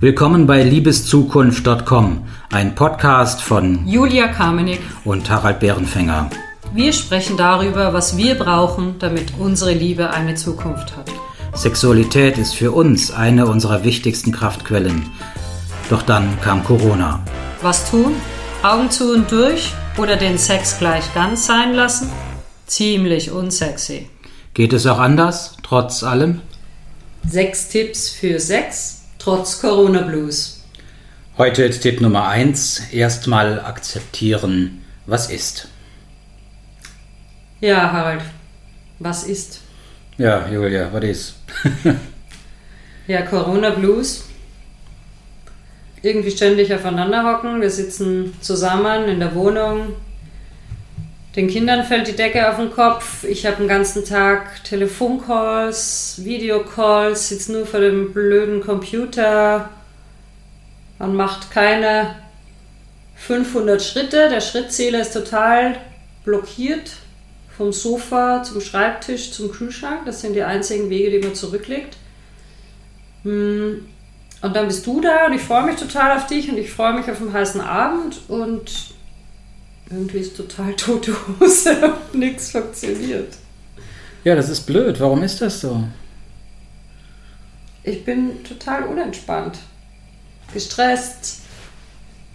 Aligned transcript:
Willkommen 0.00 0.46
bei 0.46 0.62
liebeszukunft.com, 0.62 2.24
ein 2.52 2.76
Podcast 2.76 3.42
von 3.42 3.84
Julia 3.84 4.28
Kamenik 4.28 4.78
und 5.04 5.28
Harald 5.28 5.58
Bärenfänger. 5.58 6.30
Wir 6.72 6.92
sprechen 6.92 7.36
darüber, 7.36 7.92
was 7.92 8.16
wir 8.16 8.36
brauchen, 8.36 9.00
damit 9.00 9.32
unsere 9.40 9.72
Liebe 9.72 10.10
eine 10.10 10.36
Zukunft 10.36 10.96
hat. 10.96 11.10
Sexualität 11.52 12.38
ist 12.38 12.54
für 12.54 12.70
uns 12.70 13.10
eine 13.10 13.46
unserer 13.48 13.82
wichtigsten 13.82 14.30
Kraftquellen. 14.30 15.10
Doch 15.90 16.02
dann 16.02 16.40
kam 16.42 16.62
Corona. 16.62 17.20
Was 17.60 17.90
tun? 17.90 18.14
Augen 18.62 18.92
zu 18.92 19.12
und 19.12 19.32
durch 19.32 19.72
oder 19.96 20.14
den 20.14 20.38
Sex 20.38 20.78
gleich 20.78 21.12
ganz 21.12 21.46
sein 21.46 21.74
lassen? 21.74 22.08
Ziemlich 22.68 23.32
unsexy. 23.32 24.08
Geht 24.54 24.74
es 24.74 24.86
auch 24.86 25.00
anders, 25.00 25.56
trotz 25.64 26.04
allem? 26.04 26.40
Sechs 27.28 27.68
Tipps 27.68 28.10
für 28.10 28.38
Sex 28.38 28.97
trotz 29.18 29.60
Corona 29.60 30.02
Blues. 30.02 30.64
Heute 31.36 31.68
Tipp 31.70 32.00
Nummer 32.00 32.28
1. 32.28 32.92
Erstmal 32.92 33.60
akzeptieren, 33.60 34.84
was 35.06 35.30
ist. 35.30 35.68
Ja, 37.60 37.92
Harald, 37.92 38.22
was 38.98 39.24
ist? 39.24 39.60
Ja, 40.16 40.48
Julia, 40.48 40.92
was 40.92 41.04
ist? 41.04 41.34
ja, 43.06 43.22
Corona 43.22 43.70
Blues. 43.70 44.24
Irgendwie 46.02 46.30
ständig 46.30 46.72
aufeinander 46.72 47.24
hocken. 47.24 47.60
Wir 47.60 47.70
sitzen 47.70 48.34
zusammen 48.40 49.08
in 49.08 49.18
der 49.18 49.34
Wohnung. 49.34 49.94
Den 51.38 51.46
Kindern 51.46 51.84
fällt 51.84 52.08
die 52.08 52.16
Decke 52.16 52.50
auf 52.50 52.56
den 52.56 52.72
Kopf. 52.72 53.22
Ich 53.22 53.46
habe 53.46 53.58
den 53.58 53.68
ganzen 53.68 54.04
Tag 54.04 54.64
Telefoncalls, 54.64 56.16
Videocalls, 56.24 57.28
sitze 57.28 57.52
nur 57.52 57.64
vor 57.64 57.78
dem 57.78 58.12
blöden 58.12 58.60
Computer. 58.60 59.70
Man 60.98 61.14
macht 61.14 61.52
keine 61.52 62.16
500 63.14 63.80
Schritte. 63.80 64.28
Der 64.28 64.40
Schrittzähler 64.40 65.00
ist 65.00 65.12
total 65.12 65.76
blockiert. 66.24 66.90
Vom 67.56 67.72
Sofa 67.72 68.42
zum 68.42 68.60
Schreibtisch 68.60 69.30
zum 69.30 69.52
Kühlschrank. 69.52 70.06
Das 70.06 70.22
sind 70.22 70.32
die 70.32 70.42
einzigen 70.42 70.90
Wege, 70.90 71.20
die 71.20 71.24
man 71.24 71.36
zurücklegt. 71.36 71.98
Hm. 73.22 73.86
Und 74.42 74.56
dann 74.56 74.66
bist 74.66 74.84
du 74.84 75.00
da 75.00 75.26
und 75.26 75.34
ich 75.34 75.42
freue 75.42 75.66
mich 75.66 75.76
total 75.76 76.16
auf 76.16 76.26
dich 76.26 76.50
und 76.50 76.58
ich 76.58 76.72
freue 76.72 76.94
mich 76.94 77.08
auf 77.08 77.18
den 77.18 77.32
heißen 77.32 77.60
Abend 77.60 78.22
und 78.26 78.97
irgendwie 79.90 80.18
ist 80.18 80.36
total 80.36 80.74
tote 80.74 81.14
Hose 81.40 81.94
und 82.12 82.18
nichts 82.18 82.50
funktioniert. 82.50 83.34
Ja, 84.24 84.34
das 84.34 84.48
ist 84.48 84.62
blöd. 84.62 85.00
Warum 85.00 85.22
ist 85.22 85.40
das 85.40 85.60
so? 85.60 85.84
Ich 87.82 88.04
bin 88.04 88.44
total 88.44 88.84
unentspannt, 88.84 89.58
gestresst, 90.52 91.40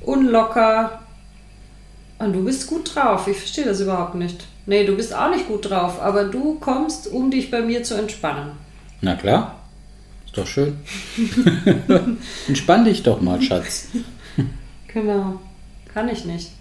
unlocker. 0.02 1.00
Und 2.20 2.34
du 2.34 2.44
bist 2.44 2.68
gut 2.68 2.96
drauf. 2.96 3.28
Ich 3.28 3.38
verstehe 3.38 3.66
das 3.66 3.82
überhaupt 3.82 4.16
nicht. 4.16 4.46
Nee, 4.66 4.86
du 4.86 4.96
bist 4.96 5.14
auch 5.14 5.30
nicht 5.30 5.48
gut 5.48 5.70
drauf, 5.70 6.02
aber 6.02 6.24
du 6.24 6.56
kommst, 6.60 7.08
um 7.08 7.30
dich 7.30 7.52
bei 7.52 7.62
mir 7.62 7.84
zu 7.84 7.96
entspannen. 7.96 8.54
Na 9.02 9.16
klar. 9.16 9.60
Ist 10.26 10.38
doch 10.38 10.48
schön. 10.48 10.78
Entspann 12.48 12.86
dich 12.86 13.04
doch 13.04 13.22
mal, 13.22 13.42
Schatz. 13.42 13.90
Genau. 14.88 15.40
Kann 15.92 16.08
ich 16.08 16.24
nicht. 16.24 16.52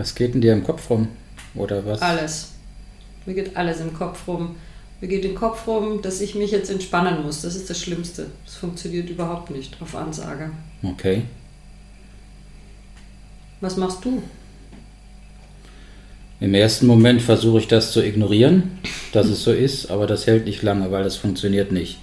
Was 0.00 0.14
geht 0.14 0.34
in 0.34 0.40
dir 0.40 0.54
im 0.54 0.64
Kopf 0.64 0.88
rum? 0.88 1.08
Oder 1.54 1.84
was? 1.84 2.00
Alles. 2.00 2.52
Mir 3.26 3.34
geht 3.34 3.54
alles 3.54 3.82
im 3.82 3.92
Kopf 3.92 4.26
rum. 4.26 4.56
Mir 5.02 5.08
geht 5.08 5.26
im 5.26 5.34
Kopf 5.34 5.66
rum, 5.66 6.00
dass 6.00 6.22
ich 6.22 6.34
mich 6.34 6.52
jetzt 6.52 6.70
entspannen 6.70 7.22
muss. 7.22 7.42
Das 7.42 7.54
ist 7.54 7.68
das 7.68 7.78
Schlimmste. 7.78 8.28
Das 8.46 8.54
funktioniert 8.54 9.10
überhaupt 9.10 9.50
nicht 9.50 9.76
auf 9.82 9.94
Ansage. 9.94 10.52
Okay. 10.82 11.24
Was 13.60 13.76
machst 13.76 14.02
du? 14.02 14.22
Im 16.40 16.54
ersten 16.54 16.86
Moment 16.86 17.20
versuche 17.20 17.58
ich 17.58 17.68
das 17.68 17.92
zu 17.92 18.02
ignorieren, 18.02 18.78
dass 19.12 19.26
es 19.26 19.44
so 19.44 19.52
ist, 19.52 19.90
aber 19.90 20.06
das 20.06 20.26
hält 20.26 20.46
nicht 20.46 20.62
lange, 20.62 20.90
weil 20.90 21.04
das 21.04 21.16
funktioniert 21.16 21.72
nicht. 21.72 21.98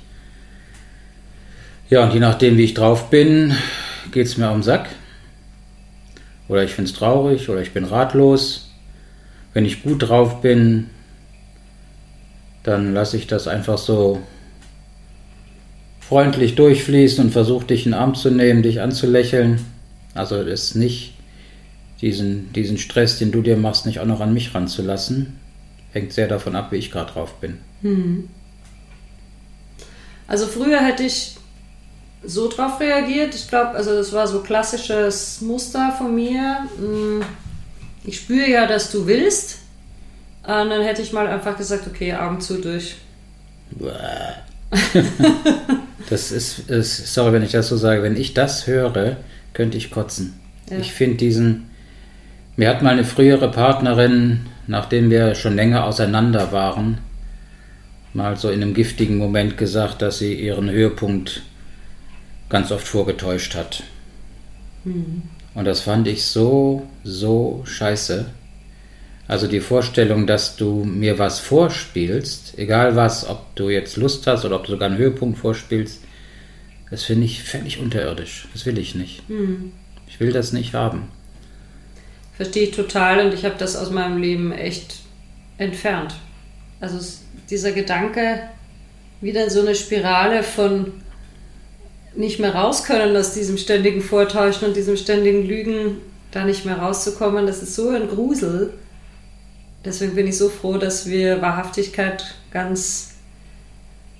Ja, 1.89 2.03
und 2.03 2.13
je 2.13 2.19
nachdem, 2.19 2.57
wie 2.57 2.65
ich 2.65 2.75
drauf 2.75 3.09
bin, 3.09 3.55
geht 4.11 4.27
es 4.27 4.37
mir 4.37 4.51
um 4.51 4.57
den 4.57 4.63
Sack. 4.63 4.87
Oder 6.47 6.63
ich 6.63 6.73
finde 6.73 6.89
es 6.89 6.97
traurig 6.97 7.49
oder 7.49 7.61
ich 7.61 7.71
bin 7.71 7.83
ratlos. 7.83 8.69
Wenn 9.53 9.65
ich 9.65 9.83
gut 9.83 10.07
drauf 10.07 10.41
bin, 10.41 10.89
dann 12.63 12.93
lasse 12.93 13.17
ich 13.17 13.27
das 13.27 13.47
einfach 13.47 13.77
so 13.77 14.21
freundlich 15.99 16.55
durchfließen 16.55 17.23
und 17.23 17.31
versuche 17.31 17.65
dich 17.65 17.85
in 17.85 17.91
den 17.91 17.99
Arm 17.99 18.15
zu 18.15 18.29
nehmen, 18.29 18.63
dich 18.63 18.81
anzulächeln. 18.81 19.59
Also 20.13 20.35
es 20.35 20.75
nicht 20.75 21.13
diesen, 22.01 22.53
diesen 22.53 22.77
Stress, 22.77 23.19
den 23.19 23.31
du 23.31 23.41
dir 23.41 23.57
machst, 23.57 23.85
nicht 23.85 23.99
auch 23.99 24.05
noch 24.05 24.21
an 24.21 24.33
mich 24.33 24.53
ranzulassen. 24.53 25.39
Hängt 25.91 26.13
sehr 26.13 26.27
davon 26.27 26.55
ab, 26.55 26.71
wie 26.71 26.77
ich 26.77 26.91
gerade 26.91 27.11
drauf 27.11 27.35
bin. 27.39 27.57
Hm. 27.81 28.29
Also 30.27 30.45
früher 30.45 30.85
hätte 30.85 31.03
ich 31.03 31.36
so 32.27 32.49
drauf 32.49 32.79
reagiert. 32.79 33.33
Ich 33.33 33.47
glaube, 33.47 33.71
also 33.71 33.95
das 33.95 34.13
war 34.13 34.27
so 34.27 34.41
klassisches 34.41 35.41
Muster 35.41 35.93
von 35.97 36.13
mir. 36.13 36.67
Hm, 36.77 37.23
ich 38.03 38.19
spüre 38.19 38.49
ja, 38.49 38.67
dass 38.67 38.91
du 38.91 39.07
willst. 39.07 39.59
Und 40.43 40.69
dann 40.69 40.81
hätte 40.81 41.01
ich 41.01 41.13
mal 41.13 41.27
einfach 41.27 41.57
gesagt, 41.57 41.87
okay, 41.87 42.13
Augen 42.13 42.39
zu 42.39 42.61
durch. 42.61 42.95
das 46.09 46.31
ist, 46.31 46.69
ist, 46.69 47.13
sorry, 47.13 47.33
wenn 47.33 47.43
ich 47.43 47.51
das 47.51 47.69
so 47.69 47.77
sage, 47.77 48.03
wenn 48.03 48.15
ich 48.15 48.33
das 48.33 48.67
höre, 48.67 49.17
könnte 49.53 49.77
ich 49.77 49.91
kotzen. 49.91 50.39
Ja. 50.69 50.77
Ich 50.77 50.91
finde 50.93 51.17
diesen, 51.17 51.69
mir 52.55 52.69
hat 52.69 52.81
mal 52.81 52.91
eine 52.91 53.03
frühere 53.05 53.51
Partnerin, 53.51 54.45
nachdem 54.67 55.09
wir 55.09 55.35
schon 55.35 55.55
länger 55.55 55.85
auseinander 55.85 56.51
waren, 56.51 56.99
mal 58.13 58.35
so 58.37 58.49
in 58.49 58.61
einem 58.61 58.73
giftigen 58.73 59.17
Moment 59.17 59.57
gesagt, 59.57 60.01
dass 60.01 60.19
sie 60.19 60.33
ihren 60.33 60.69
Höhepunkt 60.69 61.43
ganz 62.49 62.71
oft 62.71 62.87
vorgetäuscht 62.87 63.55
hat. 63.55 63.83
Mhm. 64.83 65.23
Und 65.53 65.65
das 65.65 65.81
fand 65.81 66.07
ich 66.07 66.23
so, 66.23 66.87
so 67.03 67.63
scheiße. 67.65 68.25
Also 69.27 69.47
die 69.47 69.59
Vorstellung, 69.59 70.25
dass 70.25 70.55
du 70.55 70.85
mir 70.85 71.19
was 71.19 71.39
vorspielst, 71.39 72.57
egal 72.57 72.95
was, 72.95 73.27
ob 73.27 73.55
du 73.55 73.69
jetzt 73.69 73.97
Lust 73.97 74.25
hast 74.27 74.45
oder 74.45 74.55
ob 74.55 74.65
du 74.65 74.71
sogar 74.71 74.89
einen 74.89 74.97
Höhepunkt 74.97 75.37
vorspielst, 75.37 76.01
das 76.89 77.03
finde 77.03 77.25
ich 77.25 77.43
völlig 77.43 77.79
unterirdisch. 77.79 78.47
Das 78.53 78.65
will 78.65 78.77
ich 78.77 78.95
nicht. 78.95 79.29
Mhm. 79.29 79.73
Ich 80.07 80.19
will 80.19 80.31
das 80.31 80.53
nicht 80.53 80.73
haben. 80.73 81.09
Verstehe 82.37 82.63
ich 82.63 82.75
total 82.75 83.25
und 83.25 83.33
ich 83.33 83.43
habe 83.43 83.55
das 83.57 83.75
aus 83.75 83.89
meinem 83.89 84.21
Leben 84.21 84.51
echt 84.51 84.99
entfernt. 85.57 86.15
Also 86.79 86.99
dieser 87.49 87.71
Gedanke, 87.71 88.41
wieder 89.19 89.43
in 89.43 89.49
so 89.49 89.61
eine 89.61 89.75
Spirale 89.75 90.43
von 90.43 90.93
nicht 92.17 92.39
mehr 92.39 92.55
raus 92.55 92.83
können 92.83 93.15
aus 93.15 93.33
diesem 93.33 93.57
ständigen 93.57 94.01
Vortäuschen 94.01 94.67
und 94.67 94.75
diesem 94.75 94.97
ständigen 94.97 95.47
Lügen, 95.47 95.97
da 96.31 96.43
nicht 96.43 96.65
mehr 96.65 96.77
rauszukommen, 96.77 97.45
das 97.45 97.61
ist 97.61 97.75
so 97.75 97.89
ein 97.89 98.07
Grusel. 98.07 98.73
Deswegen 99.85 100.15
bin 100.15 100.27
ich 100.27 100.37
so 100.37 100.49
froh, 100.49 100.77
dass 100.77 101.07
wir 101.07 101.41
Wahrhaftigkeit 101.41 102.35
ganz, 102.51 103.15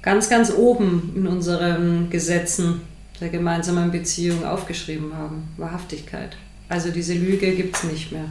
ganz, 0.01 0.29
ganz 0.29 0.53
oben 0.53 1.13
in 1.15 1.27
unseren 1.27 2.09
Gesetzen 2.09 2.81
der 3.19 3.29
gemeinsamen 3.29 3.91
Beziehung 3.91 4.45
aufgeschrieben 4.45 5.13
haben. 5.15 5.49
Wahrhaftigkeit. 5.57 6.37
Also 6.69 6.91
diese 6.91 7.13
Lüge 7.13 7.51
gibt 7.55 7.75
es 7.75 7.83
nicht 7.83 8.11
mehr. 8.11 8.25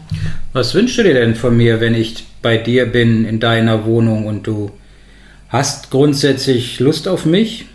Was 0.53 0.75
wünschst 0.75 0.99
du 0.99 1.03
dir 1.03 1.15
denn 1.15 1.35
von 1.35 1.57
mir, 1.57 1.81
wenn 1.81 1.95
ich 1.95 2.25
bei 2.43 2.57
dir 2.57 2.87
bin 2.87 3.25
in 3.25 3.41
deiner 3.41 3.85
Wohnung 3.85 4.27
und 4.27 4.47
du 4.47 4.71
hast 5.49 5.91
grundsätzlich 5.91 6.79
Lust 6.79 7.09
auf 7.09 7.25
mich? 7.25 7.67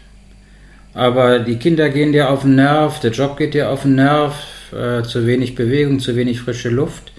Aber 0.93 1.39
die 1.39 1.57
Kinder 1.57 1.89
gehen 1.89 2.11
dir 2.11 2.29
auf 2.29 2.41
den 2.41 2.55
Nerv, 2.55 2.99
der 2.99 3.11
Job 3.11 3.37
geht 3.37 3.53
dir 3.53 3.69
auf 3.69 3.83
den 3.83 3.95
Nerv, 3.95 4.35
äh, 4.73 5.03
zu 5.03 5.25
wenig 5.25 5.55
Bewegung, 5.55 5.99
zu 5.99 6.15
wenig 6.15 6.41
frische 6.41 6.69
Luft. 6.69 7.13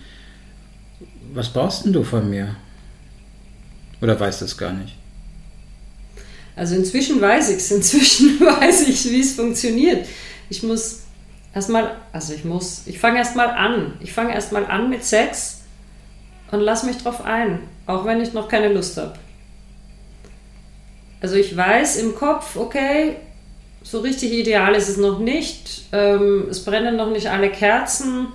Was 1.33 1.49
brauchst 1.49 1.85
denn 1.85 1.93
du 1.93 2.05
von 2.05 2.29
mir? 2.29 2.57
Oder 4.03 4.19
weißt 4.19 4.43
du 4.43 4.45
es 4.45 4.59
gar 4.59 4.73
nicht? 4.73 4.97
Also 6.55 6.75
inzwischen 6.75 7.21
weiß 7.21 7.51
ich 7.51 7.57
es, 7.57 7.71
inzwischen 7.71 8.41
weiß 8.41 8.89
ich, 8.89 9.11
wie 9.11 9.21
es 9.21 9.33
funktioniert. 9.33 10.07
Ich 10.51 10.63
muss 10.63 11.03
erstmal, 11.55 11.97
also 12.13 12.35
ich 12.35 12.45
muss, 12.45 12.83
ich 12.87 12.99
fange 12.99 13.19
erstmal 13.19 13.49
an. 13.49 13.95
Ich 14.01 14.13
fange 14.13 14.35
erstmal 14.35 14.67
an 14.67 14.91
mit 14.91 15.05
Sex 15.05 15.63
und 16.51 16.61
lass 16.61 16.83
mich 16.83 16.99
drauf 16.99 17.25
ein, 17.25 17.61
auch 17.87 18.05
wenn 18.05 18.21
ich 18.21 18.35
noch 18.35 18.49
keine 18.49 18.71
Lust 18.71 18.99
habe. 18.99 19.15
Also 21.23 21.37
ich 21.37 21.57
weiß 21.57 21.97
im 21.99 22.15
Kopf, 22.15 22.57
okay, 22.57 23.17
so 23.83 24.01
richtig 24.01 24.33
ideal 24.33 24.75
ist 24.75 24.89
es 24.89 24.97
noch 24.97 25.19
nicht. 25.19 25.85
Ähm, 25.93 26.47
es 26.51 26.65
brennen 26.65 26.97
noch 26.97 27.11
nicht 27.11 27.29
alle 27.29 27.51
Kerzen. 27.51 28.29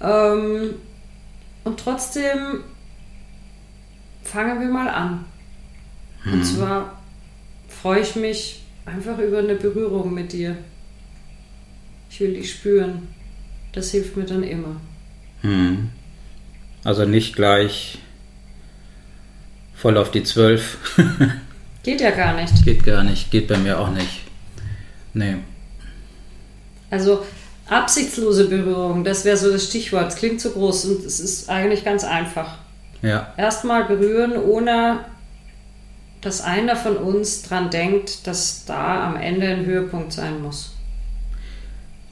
Ähm, 0.00 0.74
und 1.64 1.80
trotzdem 1.80 2.64
fangen 4.22 4.60
wir 4.60 4.68
mal 4.68 4.88
an. 4.88 5.24
Hm. 6.22 6.32
Und 6.34 6.44
zwar 6.44 6.98
freue 7.68 8.00
ich 8.00 8.16
mich 8.16 8.62
einfach 8.84 9.18
über 9.18 9.38
eine 9.38 9.54
Berührung 9.54 10.12
mit 10.14 10.32
dir. 10.32 10.56
Ich 12.10 12.20
will 12.20 12.34
dich 12.34 12.52
spüren. 12.52 13.08
Das 13.72 13.90
hilft 13.90 14.16
mir 14.16 14.24
dann 14.24 14.42
immer. 14.42 14.80
Hm. 15.42 15.90
Also 16.84 17.04
nicht 17.04 17.34
gleich 17.34 17.98
voll 19.74 19.96
auf 19.96 20.10
die 20.10 20.22
Zwölf. 20.22 20.78
Geht 21.82 22.00
ja 22.00 22.10
gar 22.10 22.34
nicht. 22.34 22.64
Geht 22.64 22.84
gar 22.84 23.02
nicht. 23.02 23.30
Geht 23.30 23.48
bei 23.48 23.56
mir 23.56 23.78
auch 23.78 23.90
nicht. 23.90 24.22
Nee. 25.14 25.36
Also 26.90 27.24
absichtslose 27.68 28.48
Berührung, 28.48 29.04
das 29.04 29.24
wäre 29.24 29.36
so 29.36 29.50
das 29.50 29.64
Stichwort. 29.64 30.08
Es 30.08 30.16
klingt 30.16 30.40
zu 30.40 30.52
groß 30.52 30.86
und 30.86 31.04
es 31.04 31.20
ist 31.20 31.48
eigentlich 31.48 31.84
ganz 31.84 32.04
einfach. 32.04 32.58
Ja. 33.02 33.32
Erstmal 33.36 33.84
berühren, 33.84 34.36
ohne 34.36 35.00
dass 36.20 36.40
einer 36.40 36.74
von 36.74 36.96
uns 36.96 37.42
dran 37.42 37.70
denkt, 37.70 38.26
dass 38.26 38.64
da 38.64 39.06
am 39.06 39.16
Ende 39.16 39.46
ein 39.46 39.66
Höhepunkt 39.66 40.12
sein 40.12 40.42
muss. 40.42 40.74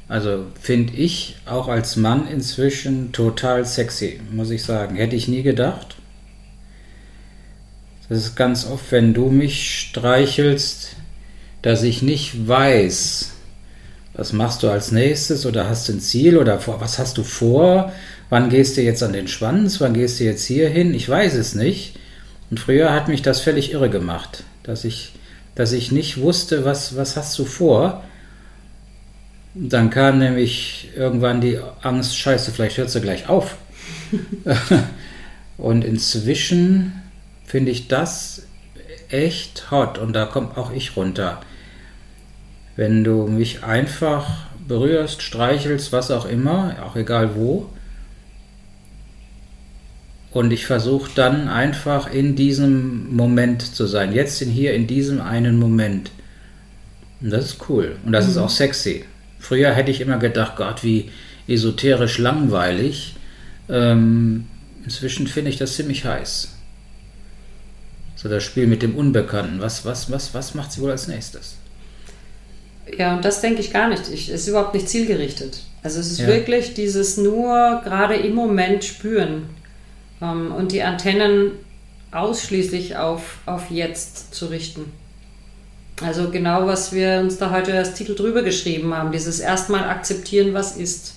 Also 0.09 0.47
finde 0.61 0.93
ich 0.93 1.37
auch 1.47 1.67
als 1.67 1.97
Mann 1.97 2.29
inzwischen 2.29 3.11
total 3.11 3.65
sexy, 3.65 4.21
muss 4.31 4.51
ich 4.51 4.63
sagen. 4.63 4.95
Hätte 4.95 5.17
ich 5.17 5.27
nie 5.27 5.43
gedacht. 5.43 5.96
Das 8.09 8.19
ist 8.19 8.37
ganz 8.37 8.67
oft, 8.67 8.93
wenn 8.93 9.15
du 9.15 9.31
mich 9.31 9.81
streichelst, 9.81 10.91
dass 11.63 11.83
ich 11.83 12.03
nicht 12.03 12.47
weiß, 12.47 13.33
was 14.15 14.33
machst 14.33 14.63
du 14.63 14.71
als 14.71 14.93
nächstes 14.93 15.45
oder 15.45 15.69
hast 15.69 15.89
du 15.89 15.93
ein 15.93 16.01
Ziel 16.01 16.39
oder 16.39 16.61
was 16.67 16.99
hast 16.99 17.19
du 17.19 17.25
vor? 17.25 17.93
Wann 18.31 18.49
gehst 18.49 18.77
du 18.77 18.83
jetzt 18.83 19.03
an 19.03 19.13
den 19.13 19.29
Schwanz? 19.29 19.81
Wann 19.81 19.95
gehst 19.95 20.21
du 20.21 20.25
jetzt 20.25 20.45
hier 20.45 20.69
hin? 20.69 20.95
Ich 20.95 21.09
weiß 21.09 21.35
es 21.35 21.55
nicht. 21.55 21.99
Und 22.51 22.61
früher 22.61 22.93
hat 22.93 23.09
mich 23.09 23.23
das 23.23 23.41
völlig 23.41 23.73
irre 23.73 23.91
gemacht, 23.91 24.45
dass 24.63 24.85
ich, 24.85 25.13
dass 25.55 25.73
ich 25.73 25.91
nicht 25.91 26.21
wusste, 26.21 26.65
was, 26.65 26.97
was 26.97 27.17
hast 27.17 27.39
du 27.39 27.45
vor. 27.45 28.05
Dann 29.55 29.91
kam 29.91 30.19
nämlich 30.19 30.91
irgendwann 30.97 31.41
die 31.41 31.59
Angst, 31.83 32.17
scheiße, 32.17 32.53
vielleicht 32.53 32.79
hört 32.79 32.91
sie 32.91 33.01
gleich 33.01 33.29
auf. 33.29 33.57
und 35.59 35.85
inzwischen 35.85 37.03
finde 37.47 37.71
ich 37.71 37.89
das 37.89 38.43
echt 39.09 39.71
hot 39.71 39.99
und 39.99 40.13
da 40.13 40.27
kommt 40.27 40.59
auch 40.59 40.73
ich 40.73 40.97
runter. 40.97 41.41
Wenn 42.75 43.05
du 43.05 43.27
mich 43.27 43.65
einfach 43.65 44.47
berührst, 44.67 45.23
streichelst, 45.23 45.93
was 45.93 46.11
auch 46.11 46.27
immer, 46.27 46.77
auch 46.85 46.97
egal 46.97 47.37
wo, 47.37 47.71
und 50.33 50.51
ich 50.51 50.67
versuche 50.67 51.11
dann 51.15 51.49
einfach 51.49 52.13
in 52.13 52.37
diesem 52.37 53.15
Moment 53.17 53.63
zu 53.63 53.87
sein. 53.87 54.13
Jetzt 54.13 54.43
in 54.43 54.51
hier, 54.51 54.75
in 54.75 54.87
diesem 54.87 55.23
einen 55.23 55.59
Moment. 55.59 56.11
Und 57.23 57.31
das 57.31 57.47
ist 57.47 57.71
cool. 57.71 57.97
Und 58.05 58.13
das 58.13 58.27
mhm. 58.27 58.31
ist 58.33 58.37
auch 58.37 58.51
sexy. 58.51 59.05
Früher 59.39 59.73
hätte 59.73 59.91
ich 59.91 60.03
immer 60.03 60.19
gedacht, 60.19 60.57
Gott, 60.57 60.85
wie 60.85 61.11
esoterisch 61.49 62.19
langweilig. 62.19 63.15
Ähm, 63.71 64.45
inzwischen 64.85 65.27
finde 65.27 65.51
ich 65.51 65.57
das 65.57 65.75
ziemlich 65.75 66.05
heiß. 66.05 66.56
So 68.27 68.33
das 68.33 68.43
Spiel 68.43 68.67
mit 68.67 68.83
dem 68.83 68.97
Unbekannten. 68.97 69.61
Was, 69.61 69.85
was, 69.85 70.11
was, 70.11 70.35
was 70.35 70.57
macht 70.57 70.73
sie 70.73 70.81
wohl 70.81 70.91
als 70.91 71.07
nächstes? 71.07 71.55
Ja, 72.99 73.15
und 73.15 73.25
das 73.25 73.41
denke 73.41 73.61
ich 73.61 73.73
gar 73.73 73.89
nicht. 73.89 74.09
Es 74.09 74.29
ist 74.29 74.49
überhaupt 74.49 74.75
nicht 74.75 74.89
zielgerichtet. 74.89 75.61
Also 75.85 76.01
es 76.01 76.11
ist 76.11 76.19
ja. 76.19 76.27
wirklich 76.27 76.75
dieses 76.75 77.19
nur 77.19 77.83
gerade 77.85 78.17
im 78.17 78.35
Moment 78.35 78.83
spüren 78.83 79.49
ähm, 80.21 80.51
und 80.51 80.73
die 80.73 80.83
Antennen 80.83 81.53
ausschließlich 82.11 82.97
auf, 82.97 83.39
auf 83.47 83.71
jetzt 83.71 84.35
zu 84.35 84.47
richten. 84.47 84.91
Also 86.03 86.29
genau, 86.31 86.67
was 86.67 86.93
wir 86.93 87.21
uns 87.21 87.39
da 87.39 87.53
heute 87.53 87.75
als 87.75 87.95
Titel 87.95 88.17
drüber 88.17 88.43
geschrieben 88.43 88.93
haben, 88.93 89.13
dieses 89.13 89.39
erstmal 89.39 89.85
akzeptieren, 89.85 90.53
was 90.53 90.77
ist 90.77 91.15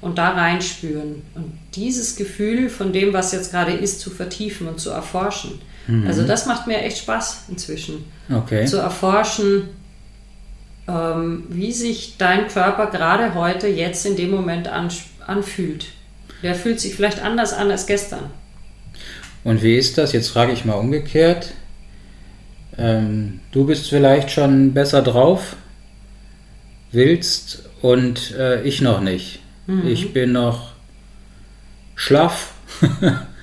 und 0.00 0.18
da 0.18 0.30
reinspüren 0.30 1.20
und 1.34 1.58
dieses 1.74 2.14
Gefühl 2.14 2.70
von 2.70 2.92
dem, 2.92 3.12
was 3.12 3.32
jetzt 3.32 3.50
gerade 3.50 3.72
ist, 3.72 3.98
zu 3.98 4.10
vertiefen 4.10 4.68
und 4.68 4.78
zu 4.78 4.90
erforschen. 4.90 5.60
Mhm. 5.88 6.06
Also 6.06 6.22
das 6.22 6.46
macht 6.46 6.66
mir 6.66 6.80
echt 6.82 6.98
Spaß 6.98 7.46
inzwischen. 7.48 8.04
Okay. 8.30 8.66
Zu 8.66 8.76
erforschen, 8.76 9.70
ähm, 10.86 11.44
wie 11.48 11.72
sich 11.72 12.16
dein 12.18 12.46
Körper 12.48 12.86
gerade 12.86 13.34
heute, 13.34 13.66
jetzt 13.66 14.06
in 14.06 14.14
dem 14.14 14.30
Moment 14.30 14.68
an, 14.68 14.88
anfühlt. 15.26 15.86
Der 16.42 16.54
fühlt 16.54 16.78
sich 16.78 16.94
vielleicht 16.94 17.20
anders 17.20 17.52
an 17.52 17.70
als 17.70 17.86
gestern. 17.86 18.30
Und 19.44 19.62
wie 19.62 19.76
ist 19.76 19.98
das? 19.98 20.12
Jetzt 20.12 20.28
frage 20.28 20.52
ich 20.52 20.64
mal 20.64 20.74
umgekehrt. 20.74 21.52
Ähm, 22.76 23.40
du 23.50 23.64
bist 23.64 23.88
vielleicht 23.88 24.30
schon 24.30 24.72
besser 24.72 25.02
drauf, 25.02 25.56
willst 26.92 27.64
und 27.82 28.32
äh, 28.32 28.62
ich 28.62 28.80
noch 28.82 29.00
nicht. 29.00 29.40
Mhm. 29.66 29.86
Ich 29.86 30.12
bin 30.12 30.32
noch 30.32 30.72
schlaff 31.96 32.52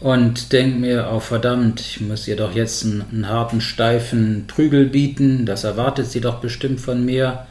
und 0.00 0.52
denke 0.52 0.78
mir, 0.78 1.10
oh 1.12 1.20
verdammt, 1.20 1.80
ich 1.80 2.00
muss 2.00 2.26
ihr 2.26 2.36
doch 2.36 2.54
jetzt 2.54 2.84
einen, 2.84 3.04
einen 3.12 3.28
harten, 3.28 3.60
steifen 3.60 4.44
Prügel 4.46 4.86
bieten. 4.86 5.44
Das 5.44 5.64
erwartet 5.64 6.06
sie 6.10 6.20
doch 6.20 6.40
bestimmt 6.40 6.80
von 6.80 7.04
mir. 7.04 7.46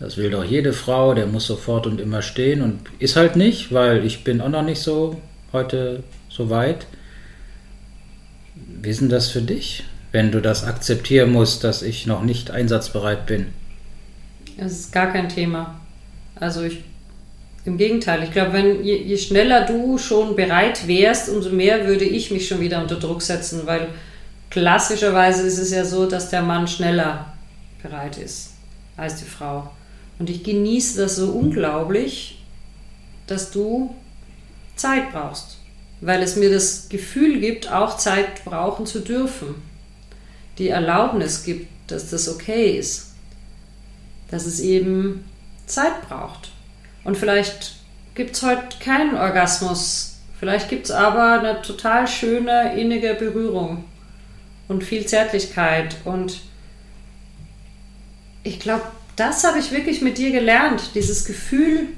Das 0.00 0.16
will 0.16 0.30
doch 0.30 0.44
jede 0.44 0.72
Frau, 0.72 1.14
der 1.14 1.26
muss 1.26 1.46
sofort 1.46 1.86
und 1.86 2.00
immer 2.00 2.22
stehen 2.22 2.62
und 2.62 2.80
ist 2.98 3.16
halt 3.16 3.36
nicht, 3.36 3.72
weil 3.72 4.04
ich 4.04 4.24
bin 4.24 4.40
auch 4.40 4.48
noch 4.48 4.62
nicht 4.62 4.80
so 4.80 5.20
heute 5.52 6.02
so 6.28 6.50
weit. 6.50 6.86
Wie 8.54 8.90
ist 8.90 9.00
denn 9.00 9.08
das 9.08 9.28
für 9.28 9.42
dich, 9.42 9.84
wenn 10.12 10.32
du 10.32 10.40
das 10.40 10.64
akzeptieren 10.64 11.32
musst, 11.32 11.64
dass 11.64 11.82
ich 11.82 12.06
noch 12.06 12.22
nicht 12.22 12.50
einsatzbereit 12.50 13.26
bin? 13.26 13.48
Das 14.58 14.72
ist 14.72 14.92
gar 14.92 15.12
kein 15.12 15.28
Thema. 15.28 15.80
Also 16.34 16.62
ich, 16.62 16.82
im 17.66 17.78
Gegenteil, 17.78 18.22
ich 18.22 18.30
glaube, 18.30 18.52
wenn 18.52 18.84
je, 18.84 18.96
je 18.96 19.18
schneller 19.18 19.66
du 19.66 19.98
schon 19.98 20.36
bereit 20.36 20.86
wärst, 20.86 21.28
umso 21.28 21.50
mehr 21.50 21.86
würde 21.88 22.04
ich 22.04 22.30
mich 22.30 22.46
schon 22.46 22.60
wieder 22.60 22.80
unter 22.80 22.94
Druck 22.94 23.22
setzen, 23.22 23.62
weil 23.66 23.88
klassischerweise 24.50 25.42
ist 25.42 25.58
es 25.58 25.72
ja 25.72 25.84
so, 25.84 26.06
dass 26.06 26.30
der 26.30 26.42
Mann 26.42 26.68
schneller 26.68 27.34
bereit 27.82 28.18
ist 28.18 28.52
als 28.96 29.16
die 29.16 29.24
Frau. 29.24 29.68
Und 30.20 30.30
ich 30.30 30.44
genieße 30.44 30.98
das 30.98 31.16
so 31.16 31.32
unglaublich, 31.32 32.40
dass 33.26 33.50
du 33.50 33.92
Zeit 34.76 35.10
brauchst, 35.10 35.58
weil 36.00 36.22
es 36.22 36.36
mir 36.36 36.50
das 36.50 36.88
Gefühl 36.88 37.40
gibt, 37.40 37.70
auch 37.72 37.96
Zeit 37.96 38.44
brauchen 38.44 38.86
zu 38.86 39.00
dürfen. 39.00 39.56
Die 40.58 40.68
Erlaubnis 40.68 41.42
gibt, 41.42 41.68
dass 41.90 42.10
das 42.10 42.28
okay 42.28 42.78
ist, 42.78 43.14
dass 44.30 44.46
es 44.46 44.60
eben 44.60 45.24
Zeit 45.66 46.08
braucht. 46.08 46.52
Und 47.06 47.16
vielleicht 47.16 47.76
gibt 48.16 48.34
es 48.34 48.42
heute 48.42 48.80
keinen 48.80 49.16
Orgasmus, 49.16 50.16
vielleicht 50.40 50.68
gibt 50.68 50.86
es 50.86 50.90
aber 50.90 51.38
eine 51.38 51.62
total 51.62 52.08
schöne, 52.08 52.76
innige 52.76 53.14
Berührung 53.14 53.84
und 54.66 54.82
viel 54.82 55.06
Zärtlichkeit. 55.06 55.94
Und 56.04 56.40
ich 58.42 58.58
glaube, 58.58 58.82
das 59.14 59.44
habe 59.44 59.60
ich 59.60 59.70
wirklich 59.70 60.02
mit 60.02 60.18
dir 60.18 60.32
gelernt, 60.32 60.96
dieses 60.96 61.24
Gefühl 61.24 61.90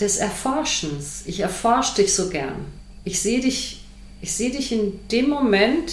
des 0.00 0.16
Erforschens. 0.16 1.24
Ich 1.26 1.40
erforsche 1.40 1.96
dich 1.96 2.14
so 2.14 2.30
gern. 2.30 2.64
Ich 3.04 3.20
sehe 3.20 3.42
dich, 3.42 3.84
ich 4.22 4.32
sehe 4.32 4.50
dich 4.50 4.72
in 4.72 5.06
dem 5.08 5.28
Moment. 5.28 5.92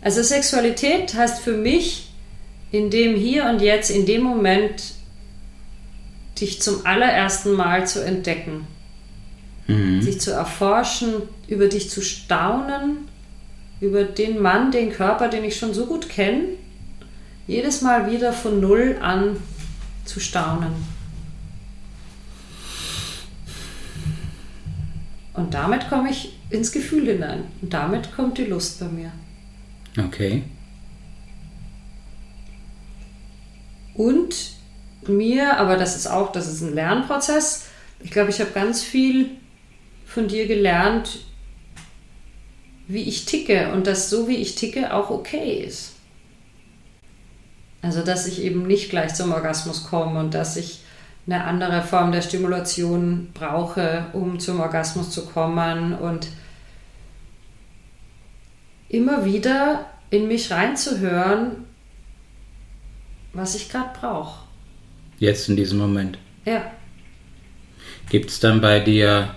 Also 0.00 0.24
Sexualität 0.24 1.14
heißt 1.14 1.40
für 1.40 1.56
mich, 1.56 2.08
in 2.72 2.90
dem 2.90 3.14
hier 3.14 3.44
und 3.44 3.62
jetzt, 3.62 3.90
in 3.90 4.06
dem 4.06 4.22
Moment, 4.22 4.98
dich 6.40 6.62
zum 6.62 6.86
allerersten 6.86 7.52
Mal 7.52 7.86
zu 7.86 8.04
entdecken, 8.04 8.66
mhm. 9.66 10.00
dich 10.00 10.20
zu 10.20 10.32
erforschen, 10.32 11.14
über 11.48 11.68
dich 11.68 11.90
zu 11.90 12.02
staunen, 12.02 13.08
über 13.80 14.04
den 14.04 14.40
Mann, 14.40 14.72
den 14.72 14.92
Körper, 14.92 15.28
den 15.28 15.44
ich 15.44 15.58
schon 15.58 15.74
so 15.74 15.86
gut 15.86 16.08
kenne 16.08 16.44
jedes 17.50 17.82
Mal 17.82 18.08
wieder 18.10 18.32
von 18.32 18.60
Null 18.60 18.96
an 19.02 19.36
zu 20.04 20.20
staunen. 20.20 20.72
Und 25.34 25.52
damit 25.54 25.88
komme 25.88 26.10
ich 26.10 26.38
ins 26.50 26.70
Gefühl 26.70 27.06
hinein. 27.06 27.44
Und 27.60 27.72
damit 27.72 28.14
kommt 28.14 28.38
die 28.38 28.44
Lust 28.44 28.78
bei 28.78 28.86
mir. 28.86 29.10
Okay. 29.98 30.44
Und 33.94 34.52
mir, 35.16 35.58
aber 35.58 35.76
das 35.76 35.96
ist 35.96 36.06
auch, 36.06 36.32
das 36.32 36.48
ist 36.48 36.60
ein 36.60 36.74
Lernprozess. 36.74 37.66
Ich 38.00 38.10
glaube, 38.10 38.30
ich 38.30 38.40
habe 38.40 38.50
ganz 38.52 38.82
viel 38.82 39.30
von 40.06 40.28
dir 40.28 40.46
gelernt, 40.46 41.20
wie 42.88 43.02
ich 43.02 43.24
ticke 43.24 43.72
und 43.72 43.86
dass 43.86 44.10
so 44.10 44.26
wie 44.26 44.36
ich 44.36 44.56
ticke 44.56 44.92
auch 44.92 45.10
okay 45.10 45.62
ist. 45.64 45.94
Also 47.82 48.02
dass 48.02 48.26
ich 48.26 48.42
eben 48.42 48.66
nicht 48.66 48.90
gleich 48.90 49.14
zum 49.14 49.32
Orgasmus 49.32 49.84
komme 49.84 50.18
und 50.20 50.34
dass 50.34 50.56
ich 50.56 50.80
eine 51.26 51.44
andere 51.44 51.82
Form 51.82 52.12
der 52.12 52.22
Stimulation 52.22 53.30
brauche, 53.32 54.06
um 54.12 54.40
zum 54.40 54.60
Orgasmus 54.60 55.10
zu 55.10 55.26
kommen 55.26 55.94
und 55.94 56.28
immer 58.88 59.24
wieder 59.24 59.86
in 60.10 60.26
mich 60.26 60.50
reinzuhören, 60.50 61.64
was 63.32 63.54
ich 63.54 63.68
gerade 63.68 63.90
brauche. 63.98 64.49
Jetzt 65.20 65.48
in 65.50 65.54
diesem 65.54 65.78
Moment. 65.78 66.18
Ja. 66.46 66.72
Gibt 68.08 68.30
es 68.30 68.40
dann 68.40 68.60
bei 68.60 68.80
dir 68.80 69.36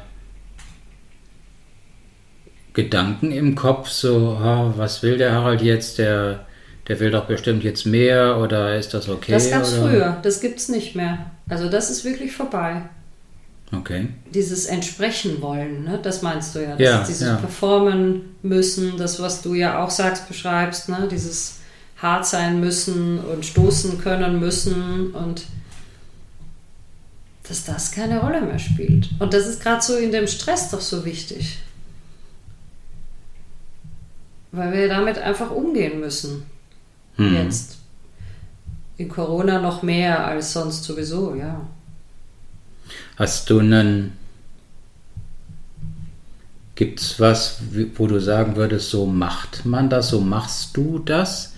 Gedanken 2.73 3.31
im 3.31 3.53
Kopf, 3.53 3.89
so, 3.89 4.39
oh, 4.41 4.73
was 4.77 5.03
will 5.03 5.17
der 5.17 5.33
Harald 5.33 5.61
jetzt? 5.61 5.99
Der, 5.99 6.47
der 6.87 6.99
will 6.99 7.11
doch 7.11 7.25
bestimmt 7.25 7.63
jetzt 7.63 7.85
mehr 7.85 8.37
oder 8.37 8.77
ist 8.77 8.93
das 8.93 9.09
okay? 9.09 9.33
Das 9.33 9.51
gab 9.51 9.61
es 9.61 9.75
früher, 9.75 10.17
das 10.23 10.39
gibt 10.39 10.57
es 10.57 10.69
nicht 10.69 10.95
mehr. 10.95 11.31
Also 11.49 11.69
das 11.69 11.91
ist 11.91 12.05
wirklich 12.05 12.31
vorbei. 12.31 12.83
Okay. 13.73 14.07
Dieses 14.33 14.65
Entsprechen 14.65 15.41
wollen, 15.41 15.83
ne? 15.83 15.99
das 16.01 16.21
meinst 16.21 16.55
du 16.55 16.63
ja. 16.63 16.77
Ja, 16.77 17.03
dieses 17.03 17.27
ja. 17.27 17.35
Performen 17.35 18.35
müssen, 18.41 18.97
das, 18.97 19.21
was 19.21 19.41
du 19.41 19.53
ja 19.53 19.83
auch 19.83 19.89
sagst, 19.89 20.27
beschreibst, 20.29 20.87
ne? 20.89 21.09
dieses 21.11 21.59
hart 21.97 22.25
sein 22.25 22.59
müssen 22.61 23.19
und 23.19 23.45
stoßen 23.45 23.99
können 23.99 24.39
müssen 24.39 25.11
und 25.11 25.43
dass 27.43 27.65
das 27.65 27.91
keine 27.91 28.21
Rolle 28.21 28.41
mehr 28.41 28.59
spielt. 28.59 29.09
Und 29.19 29.33
das 29.33 29.45
ist 29.47 29.61
gerade 29.61 29.81
so 29.81 29.97
in 29.97 30.11
dem 30.11 30.27
Stress 30.27 30.71
doch 30.71 30.81
so 30.81 31.03
wichtig. 31.05 31.59
Weil 34.51 34.71
wir 34.71 34.87
damit 34.87 35.17
einfach 35.17 35.51
umgehen 35.51 35.99
müssen. 35.99 36.43
Hm. 37.17 37.33
Jetzt. 37.33 37.77
In 38.97 39.09
Corona 39.09 39.59
noch 39.59 39.83
mehr 39.83 40.25
als 40.25 40.53
sonst 40.53 40.83
sowieso, 40.83 41.35
ja. 41.35 41.67
Hast 43.17 43.49
du 43.49 43.59
einen. 43.59 44.13
Gibt 46.75 47.01
es 47.01 47.19
was, 47.19 47.59
wo 47.95 48.07
du 48.07 48.19
sagen 48.19 48.55
würdest, 48.55 48.89
so 48.89 49.05
macht 49.05 49.65
man 49.65 49.89
das, 49.89 50.09
so 50.09 50.21
machst 50.21 50.75
du 50.75 50.99
das? 50.99 51.52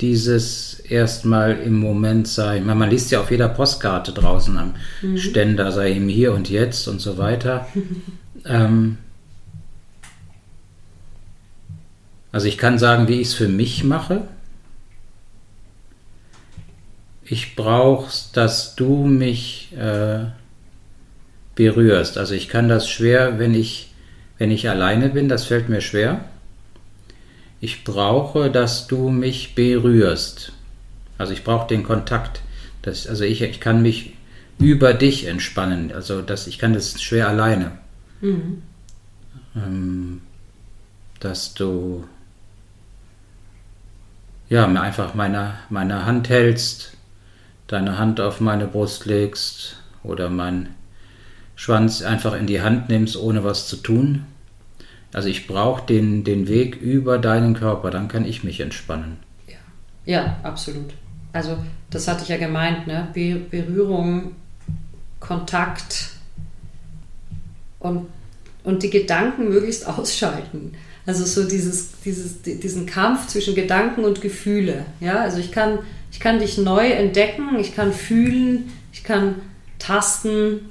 Dieses 0.00 0.80
erstmal 0.80 1.58
im 1.58 1.78
Moment 1.78 2.26
sei, 2.26 2.58
ich 2.58 2.64
meine, 2.64 2.78
man 2.78 2.90
liest 2.90 3.10
ja 3.10 3.20
auf 3.20 3.30
jeder 3.30 3.48
Postkarte 3.48 4.12
draußen 4.12 4.56
am 4.56 4.74
Ständer, 5.16 5.72
sei 5.72 5.92
im 5.92 6.08
Hier 6.08 6.32
und 6.32 6.48
Jetzt 6.48 6.88
und 6.88 7.00
so 7.00 7.18
weiter. 7.18 7.66
ähm, 8.46 8.98
also 12.32 12.46
ich 12.46 12.56
kann 12.56 12.78
sagen, 12.78 13.08
wie 13.08 13.20
ich 13.20 13.28
es 13.28 13.34
für 13.34 13.48
mich 13.48 13.84
mache. 13.84 14.22
Ich 17.24 17.54
brauche, 17.54 18.10
dass 18.32 18.74
du 18.76 19.04
mich 19.04 19.72
äh, 19.76 20.26
berührst. 21.54 22.18
Also 22.18 22.34
ich 22.34 22.48
kann 22.48 22.68
das 22.68 22.88
schwer, 22.88 23.38
wenn 23.38 23.54
ich, 23.54 23.92
wenn 24.38 24.50
ich 24.50 24.68
alleine 24.68 25.10
bin, 25.10 25.28
das 25.28 25.44
fällt 25.44 25.68
mir 25.68 25.80
schwer. 25.80 26.24
Ich 27.60 27.84
brauche, 27.84 28.50
dass 28.50 28.86
du 28.86 29.10
mich 29.10 29.54
berührst. 29.54 30.52
Also 31.18 31.32
ich 31.32 31.44
brauche 31.44 31.68
den 31.68 31.82
Kontakt. 31.82 32.40
Das, 32.82 33.06
also 33.06 33.24
ich, 33.24 33.42
ich 33.42 33.60
kann 33.60 33.82
mich 33.82 34.14
über 34.58 34.94
dich 34.94 35.26
entspannen. 35.26 35.92
Also 35.92 36.22
das, 36.22 36.46
ich 36.46 36.58
kann 36.58 36.72
das 36.72 37.02
schwer 37.02 37.28
alleine. 37.28 37.72
Mhm. 38.20 38.62
Ähm, 39.54 40.20
dass 41.20 41.54
du 41.54 42.04
ja, 44.50 44.66
mir 44.66 44.80
einfach 44.80 45.14
meine, 45.14 45.54
meine 45.68 46.04
Hand 46.06 46.28
hältst, 46.28 46.92
deine 47.68 47.98
Hand 47.98 48.20
auf 48.20 48.40
meine 48.40 48.66
Brust 48.66 49.06
legst 49.06 49.76
oder 50.02 50.28
meinen 50.28 50.74
Schwanz 51.54 52.02
einfach 52.02 52.34
in 52.34 52.46
die 52.46 52.60
Hand 52.60 52.88
nimmst, 52.88 53.16
ohne 53.16 53.44
was 53.44 53.68
zu 53.68 53.76
tun. 53.76 54.24
Also 55.12 55.28
ich 55.28 55.46
brauche 55.46 55.84
den, 55.86 56.22
den 56.24 56.46
Weg 56.48 56.76
über 56.76 57.18
deinen 57.18 57.54
Körper, 57.54 57.90
dann 57.90 58.08
kann 58.08 58.24
ich 58.24 58.44
mich 58.44 58.60
entspannen. 58.60 59.16
Ja. 59.48 59.54
ja, 60.06 60.36
absolut. 60.42 60.94
Also 61.32 61.56
das 61.90 62.06
hatte 62.08 62.22
ich 62.22 62.28
ja 62.28 62.36
gemeint, 62.36 62.86
ne? 62.86 63.08
Be 63.12 63.36
Berührung, 63.50 64.32
Kontakt 65.18 66.10
und, 67.78 68.06
und 68.64 68.82
die 68.82 68.90
Gedanken 68.90 69.48
möglichst 69.48 69.86
ausschalten. 69.98 70.72
Also 71.06 71.24
so 71.24 71.48
dieses, 71.48 71.92
dieses, 72.04 72.42
di- 72.42 72.60
diesen 72.60 72.86
Kampf 72.86 73.26
zwischen 73.26 73.54
Gedanken 73.54 74.04
und 74.04 74.20
Gefühle. 74.20 74.84
Ja, 75.00 75.20
also 75.20 75.38
ich 75.38 75.50
kann, 75.50 75.80
ich 76.12 76.20
kann 76.20 76.38
dich 76.38 76.58
neu 76.58 76.88
entdecken, 76.88 77.58
ich 77.58 77.74
kann 77.74 77.92
fühlen, 77.92 78.70
ich 78.92 79.02
kann 79.02 79.36
tasten, 79.78 80.68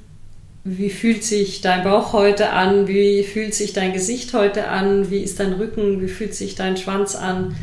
wie 0.63 0.89
fühlt 0.89 1.23
sich 1.23 1.61
dein 1.61 1.83
Bauch 1.83 2.13
heute 2.13 2.51
an, 2.51 2.87
wie 2.87 3.23
fühlt 3.23 3.53
sich 3.53 3.73
dein 3.73 3.93
Gesicht 3.93 4.33
heute 4.33 4.67
an, 4.67 5.09
wie 5.09 5.19
ist 5.19 5.39
dein 5.39 5.53
Rücken, 5.53 6.01
wie 6.01 6.07
fühlt 6.07 6.35
sich 6.35 6.55
dein 6.55 6.77
Schwanz 6.77 7.15
an. 7.15 7.55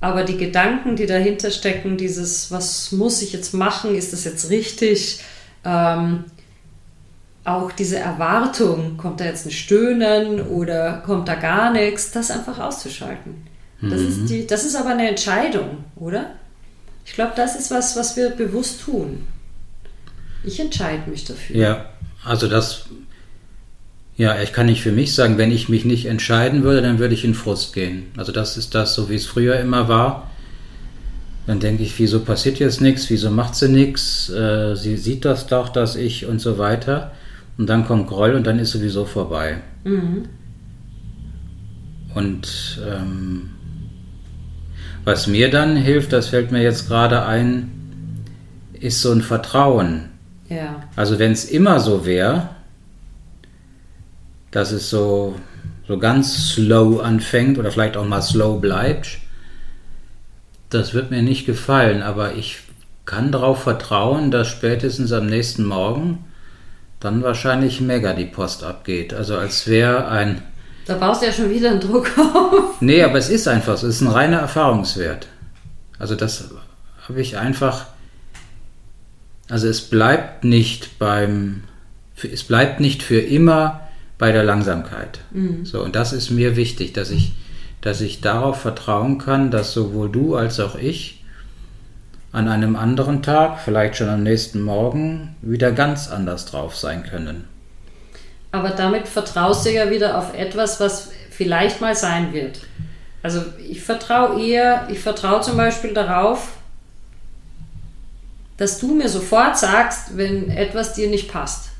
Aber 0.00 0.24
die 0.24 0.36
Gedanken, 0.36 0.96
die 0.96 1.06
dahinter 1.06 1.50
stecken, 1.50 1.96
dieses, 1.96 2.50
was 2.50 2.92
muss 2.92 3.22
ich 3.22 3.32
jetzt 3.32 3.54
machen, 3.54 3.94
ist 3.94 4.12
das 4.12 4.24
jetzt 4.24 4.50
richtig? 4.50 5.20
Ähm, 5.64 6.24
auch 7.44 7.72
diese 7.72 7.98
Erwartung, 7.98 8.96
kommt 8.96 9.20
da 9.20 9.24
jetzt 9.24 9.46
ein 9.46 9.50
Stöhnen 9.50 10.40
oder 10.40 11.02
kommt 11.04 11.28
da 11.28 11.34
gar 11.34 11.72
nichts, 11.72 12.10
das 12.10 12.30
einfach 12.30 12.58
auszuschalten. 12.58 13.46
Das, 13.80 14.00
ist, 14.00 14.26
die, 14.28 14.46
das 14.46 14.64
ist 14.64 14.74
aber 14.74 14.90
eine 14.90 15.08
Entscheidung, 15.08 15.84
oder? 15.96 16.32
Ich 17.06 17.12
glaube, 17.12 17.32
das 17.36 17.54
ist 17.54 17.70
was, 17.70 17.96
was 17.96 18.16
wir 18.16 18.30
bewusst 18.30 18.82
tun. 18.82 19.24
Ich 20.44 20.58
entscheide 20.58 21.08
mich 21.08 21.24
dafür. 21.24 21.56
Ja, 21.56 21.86
also 22.28 22.48
das, 22.48 22.86
ja, 24.16 24.40
ich 24.40 24.52
kann 24.52 24.66
nicht 24.66 24.82
für 24.82 24.92
mich 24.92 25.14
sagen, 25.14 25.38
wenn 25.38 25.50
ich 25.50 25.68
mich 25.68 25.84
nicht 25.84 26.06
entscheiden 26.06 26.62
würde, 26.62 26.82
dann 26.82 26.98
würde 26.98 27.14
ich 27.14 27.24
in 27.24 27.34
Frust 27.34 27.72
gehen. 27.72 28.06
Also 28.16 28.32
das 28.32 28.56
ist 28.56 28.74
das, 28.74 28.94
so 28.94 29.08
wie 29.08 29.14
es 29.14 29.26
früher 29.26 29.58
immer 29.58 29.88
war. 29.88 30.30
Dann 31.46 31.60
denke 31.60 31.82
ich, 31.82 31.98
wieso 31.98 32.20
passiert 32.20 32.58
jetzt 32.58 32.80
nichts, 32.82 33.08
wieso 33.08 33.30
macht 33.30 33.54
sie 33.54 33.68
nichts, 33.68 34.28
äh, 34.28 34.74
sie 34.76 34.98
sieht 34.98 35.24
das 35.24 35.46
doch, 35.46 35.70
dass 35.70 35.96
ich 35.96 36.26
und 36.26 36.40
so 36.40 36.58
weiter. 36.58 37.12
Und 37.56 37.68
dann 37.68 37.86
kommt 37.86 38.08
Groll 38.08 38.34
und 38.34 38.46
dann 38.46 38.58
ist 38.58 38.72
sowieso 38.72 39.06
vorbei. 39.06 39.62
Mhm. 39.84 40.26
Und 42.14 42.80
ähm, 42.86 43.50
was 45.04 45.26
mir 45.26 45.50
dann 45.50 45.76
hilft, 45.76 46.12
das 46.12 46.28
fällt 46.28 46.52
mir 46.52 46.62
jetzt 46.62 46.88
gerade 46.88 47.24
ein, 47.24 47.70
ist 48.78 49.00
so 49.00 49.10
ein 49.12 49.22
Vertrauen. 49.22 50.10
Ja. 50.48 50.82
Also 50.96 51.18
wenn 51.18 51.32
es 51.32 51.44
immer 51.44 51.80
so 51.80 52.06
wäre, 52.06 52.50
dass 54.50 54.72
es 54.72 54.88
so, 54.88 55.36
so 55.86 55.98
ganz 55.98 56.52
slow 56.52 57.00
anfängt 57.02 57.58
oder 57.58 57.70
vielleicht 57.70 57.96
auch 57.96 58.06
mal 58.06 58.22
slow 58.22 58.58
bleibt, 58.60 59.18
das 60.70 60.94
wird 60.94 61.10
mir 61.10 61.22
nicht 61.22 61.46
gefallen, 61.46 62.02
aber 62.02 62.34
ich 62.34 62.58
kann 63.04 63.32
darauf 63.32 63.62
vertrauen, 63.62 64.30
dass 64.30 64.48
spätestens 64.48 65.12
am 65.12 65.26
nächsten 65.26 65.64
Morgen 65.64 66.24
dann 67.00 67.22
wahrscheinlich 67.22 67.80
mega 67.80 68.12
die 68.12 68.26
Post 68.26 68.64
abgeht. 68.64 69.14
Also 69.14 69.36
als 69.36 69.66
wäre 69.66 70.08
ein... 70.08 70.42
Da 70.86 70.94
baust 70.94 71.22
du 71.22 71.26
ja 71.26 71.32
schon 71.32 71.50
wieder 71.50 71.70
einen 71.70 71.80
Druck 71.80 72.10
auf. 72.18 72.80
Nee, 72.80 73.02
aber 73.02 73.18
es 73.18 73.28
ist 73.28 73.48
einfach 73.48 73.76
so, 73.76 73.86
es 73.86 73.96
ist 73.96 74.00
ein 74.02 74.08
reiner 74.08 74.38
Erfahrungswert. 74.40 75.26
Also 75.98 76.14
das 76.14 76.50
habe 77.06 77.20
ich 77.20 77.36
einfach... 77.38 77.86
Also 79.48 79.68
es 79.68 79.82
bleibt 79.82 80.44
nicht 80.44 80.98
beim... 80.98 81.64
Es 82.32 82.42
bleibt 82.42 82.80
nicht 82.80 83.02
für 83.02 83.20
immer 83.20 83.88
bei 84.18 84.32
der 84.32 84.42
Langsamkeit. 84.42 85.20
So, 85.62 85.84
und 85.84 85.94
das 85.94 86.12
ist 86.12 86.30
mir 86.30 86.56
wichtig, 86.56 86.92
dass 86.92 87.12
ich, 87.12 87.30
dass 87.80 88.00
ich 88.00 88.20
darauf 88.20 88.60
vertrauen 88.60 89.18
kann, 89.18 89.52
dass 89.52 89.72
sowohl 89.72 90.10
du 90.10 90.34
als 90.34 90.58
auch 90.58 90.74
ich 90.74 91.22
an 92.32 92.48
einem 92.48 92.74
anderen 92.74 93.22
Tag, 93.22 93.60
vielleicht 93.60 93.96
schon 93.96 94.08
am 94.08 94.24
nächsten 94.24 94.60
Morgen, 94.60 95.36
wieder 95.42 95.70
ganz 95.70 96.08
anders 96.08 96.46
drauf 96.46 96.76
sein 96.76 97.04
können. 97.04 97.44
Aber 98.50 98.70
damit 98.70 99.06
vertraust 99.06 99.64
du 99.64 99.70
ja 99.70 99.88
wieder 99.90 100.18
auf 100.18 100.34
etwas, 100.34 100.80
was 100.80 101.12
vielleicht 101.30 101.80
mal 101.80 101.94
sein 101.94 102.32
wird. 102.32 102.60
Also 103.22 103.42
ich 103.68 103.80
vertraue 103.80 104.42
eher, 104.42 104.88
ich 104.90 104.98
vertraue 104.98 105.40
zum 105.40 105.56
Beispiel 105.56 105.94
darauf, 105.94 106.57
dass 108.58 108.78
du 108.78 108.94
mir 108.94 109.08
sofort 109.08 109.56
sagst, 109.56 110.16
wenn 110.16 110.50
etwas 110.50 110.92
dir 110.92 111.08
nicht 111.08 111.30
passt. 111.30 111.70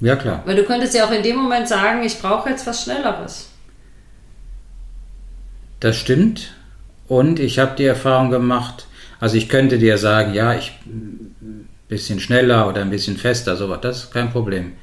Ja, 0.00 0.16
klar. 0.16 0.42
Weil 0.44 0.56
du 0.56 0.64
könntest 0.64 0.94
ja 0.94 1.06
auch 1.06 1.12
in 1.12 1.22
dem 1.22 1.36
Moment 1.36 1.68
sagen, 1.68 2.02
ich 2.02 2.18
brauche 2.20 2.48
jetzt 2.48 2.66
was 2.66 2.82
Schnelleres. 2.82 3.50
Das 5.80 5.96
stimmt. 5.96 6.54
Und 7.06 7.38
ich 7.38 7.58
habe 7.58 7.76
die 7.76 7.84
Erfahrung 7.84 8.30
gemacht, 8.30 8.86
also 9.20 9.36
ich 9.36 9.48
könnte 9.48 9.78
dir 9.78 9.98
sagen, 9.98 10.34
ja, 10.34 10.54
ich 10.54 10.72
ein 10.86 11.68
bisschen 11.88 12.20
schneller 12.20 12.68
oder 12.68 12.82
ein 12.82 12.90
bisschen 12.90 13.16
fester, 13.16 13.56
sowas, 13.56 13.80
das 13.82 14.04
ist 14.04 14.12
kein 14.12 14.30
Problem. 14.30 14.74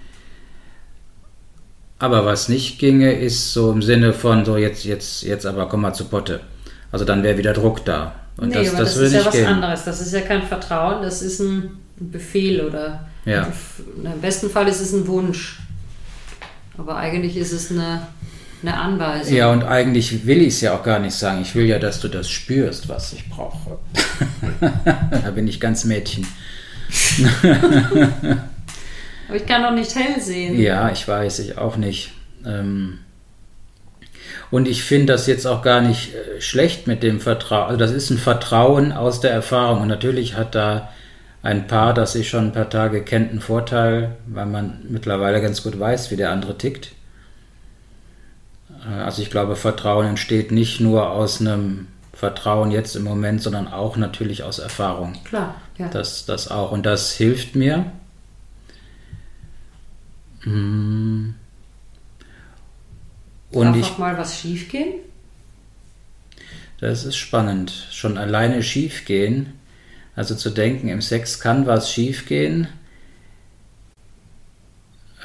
Aber 1.98 2.26
was 2.26 2.50
nicht 2.50 2.80
ginge, 2.80 3.14
ist 3.14 3.54
so 3.54 3.72
im 3.72 3.82
Sinne 3.82 4.12
von 4.12 4.44
so 4.44 4.58
jetzt, 4.58 4.84
jetzt, 4.84 5.24
jetzt 5.24 5.46
aber 5.46 5.68
komm 5.68 5.82
mal 5.82 5.94
zu 5.94 6.06
Potte. 6.06 6.42
Also 6.92 7.06
dann 7.06 7.24
wäre 7.24 7.38
wieder 7.38 7.54
Druck 7.54 7.86
da. 7.86 8.25
Und 8.38 8.50
nee, 8.50 8.56
das, 8.56 8.70
aber 8.70 8.80
das, 8.80 8.96
das, 8.96 9.04
ist 9.04 9.14
ja 9.14 9.26
was 9.26 9.34
gehen. 9.34 9.46
anderes. 9.46 9.84
Das 9.86 10.02
ist 10.02 10.14
ja 10.14 10.22
kein 10.22 10.44
Vertrauen, 10.44 11.02
das 11.02 11.22
ist 11.22 11.40
ein 11.40 11.78
Befehl 11.98 12.62
oder 12.62 13.08
Ja. 13.26 13.48
im 14.04 14.22
besten 14.22 14.50
Fall 14.50 14.68
ist 14.68 14.82
es 14.82 14.94
ein 14.94 15.08
Wunsch. 15.08 15.60
Aber 16.78 16.98
eigentlich 16.98 17.38
ist 17.38 17.54
es 17.54 17.72
eine, 17.72 18.08
eine 18.62 18.78
Anweisung. 18.78 19.34
Ja, 19.34 19.52
und 19.52 19.64
eigentlich 19.64 20.26
will 20.26 20.42
ich 20.42 20.56
es 20.56 20.62
ja 20.62 20.76
auch 20.76 20.84
gar 20.84 21.00
nicht 21.00 21.16
sagen. 21.16 21.42
Ich 21.42 21.56
will 21.56 21.66
ja, 21.66 21.80
dass 21.80 22.02
du 22.02 22.10
das 22.10 22.30
spürst, 22.30 22.90
was 22.90 23.14
ich 23.14 23.30
brauche. 23.30 23.80
da 24.60 25.32
bin 25.32 25.48
ich 25.48 25.62
ganz 25.62 25.86
Mädchen. 25.86 26.28
Aber 29.28 29.38
ich 29.38 29.46
kann 29.46 29.64
doch 29.64 29.72
nicht 29.72 29.96
hell 29.96 30.22
sehen. 30.22 30.60
Ja, 30.60 30.92
ich 30.92 31.08
weiß, 31.08 31.40
ich 31.40 31.58
auch 31.58 31.78
nicht. 31.78 32.12
Ähm, 32.46 33.00
und 34.56 34.70
ich 34.70 34.86
finde 34.86 35.12
das 35.12 35.28
jetzt 35.28 35.46
auch 35.46 35.62
gar 35.62 35.82
nicht 35.82 36.16
äh, 36.16 36.40
schlecht 36.40 36.88
mit 36.88 37.04
dem 37.04 37.20
Vertrauen. 37.20 37.66
Also 37.66 37.78
das 37.78 37.92
ist 37.92 38.10
ein 38.10 38.18
Vertrauen 38.18 38.94
aus 38.94 39.20
der 39.20 39.32
Erfahrung. 39.32 39.82
Und 39.82 39.90
natürlich 39.90 40.38
hat 40.38 40.56
da 40.56 40.92
ein 41.44 41.68
Paar, 41.68 41.94
das 41.94 42.14
sich 42.14 42.30
schon 42.30 42.46
ein 42.46 42.52
paar 42.54 42.70
Tage 42.70 43.04
kennt, 43.04 43.32
einen 43.32 43.42
Vorteil, 43.42 44.16
weil 44.26 44.46
man 44.46 44.80
mittlerweile 44.88 45.42
ganz 45.42 45.62
gut 45.62 45.78
weiß, 45.78 46.10
wie 46.10 46.16
der 46.16 46.32
andere 46.32 46.58
tickt. 46.58 46.94
Äh, 48.90 49.02
also 49.02 49.22
ich 49.22 49.30
glaube, 49.30 49.58
Vertrauen 49.58 50.08
entsteht 50.08 50.54
nicht 50.54 50.80
nur 50.80 51.10
aus 51.12 51.42
einem 51.42 51.88
Vertrauen 52.14 52.72
jetzt 52.72 52.96
im 52.96 53.04
Moment, 53.04 53.42
sondern 53.42 53.68
auch 53.68 53.98
natürlich 53.98 54.44
aus 54.44 54.60
Erfahrung. 54.60 55.18
Klar, 55.26 55.56
ja. 55.78 55.90
Das, 55.90 56.26
das 56.26 56.50
auch. 56.50 56.72
Und 56.72 56.86
das 56.86 57.12
hilft 57.12 57.58
mir. 57.58 57.92
Hm. 60.44 61.36
Und 63.52 63.68
Darf 63.68 63.78
ich, 63.78 63.86
auch 63.86 63.98
mal 63.98 64.18
was 64.18 64.40
schiefgehen? 64.40 64.96
Das 66.80 67.06
ist 67.06 67.16
spannend. 67.16 67.88
Schon 67.92 68.18
alleine 68.18 68.64
schiefgehen. 68.64 69.54
Also 70.16 70.36
zu 70.36 70.50
denken, 70.50 70.88
im 70.88 71.02
Sex 71.02 71.40
kann 71.40 71.66
was 71.66 71.92
schiefgehen. 71.92 72.68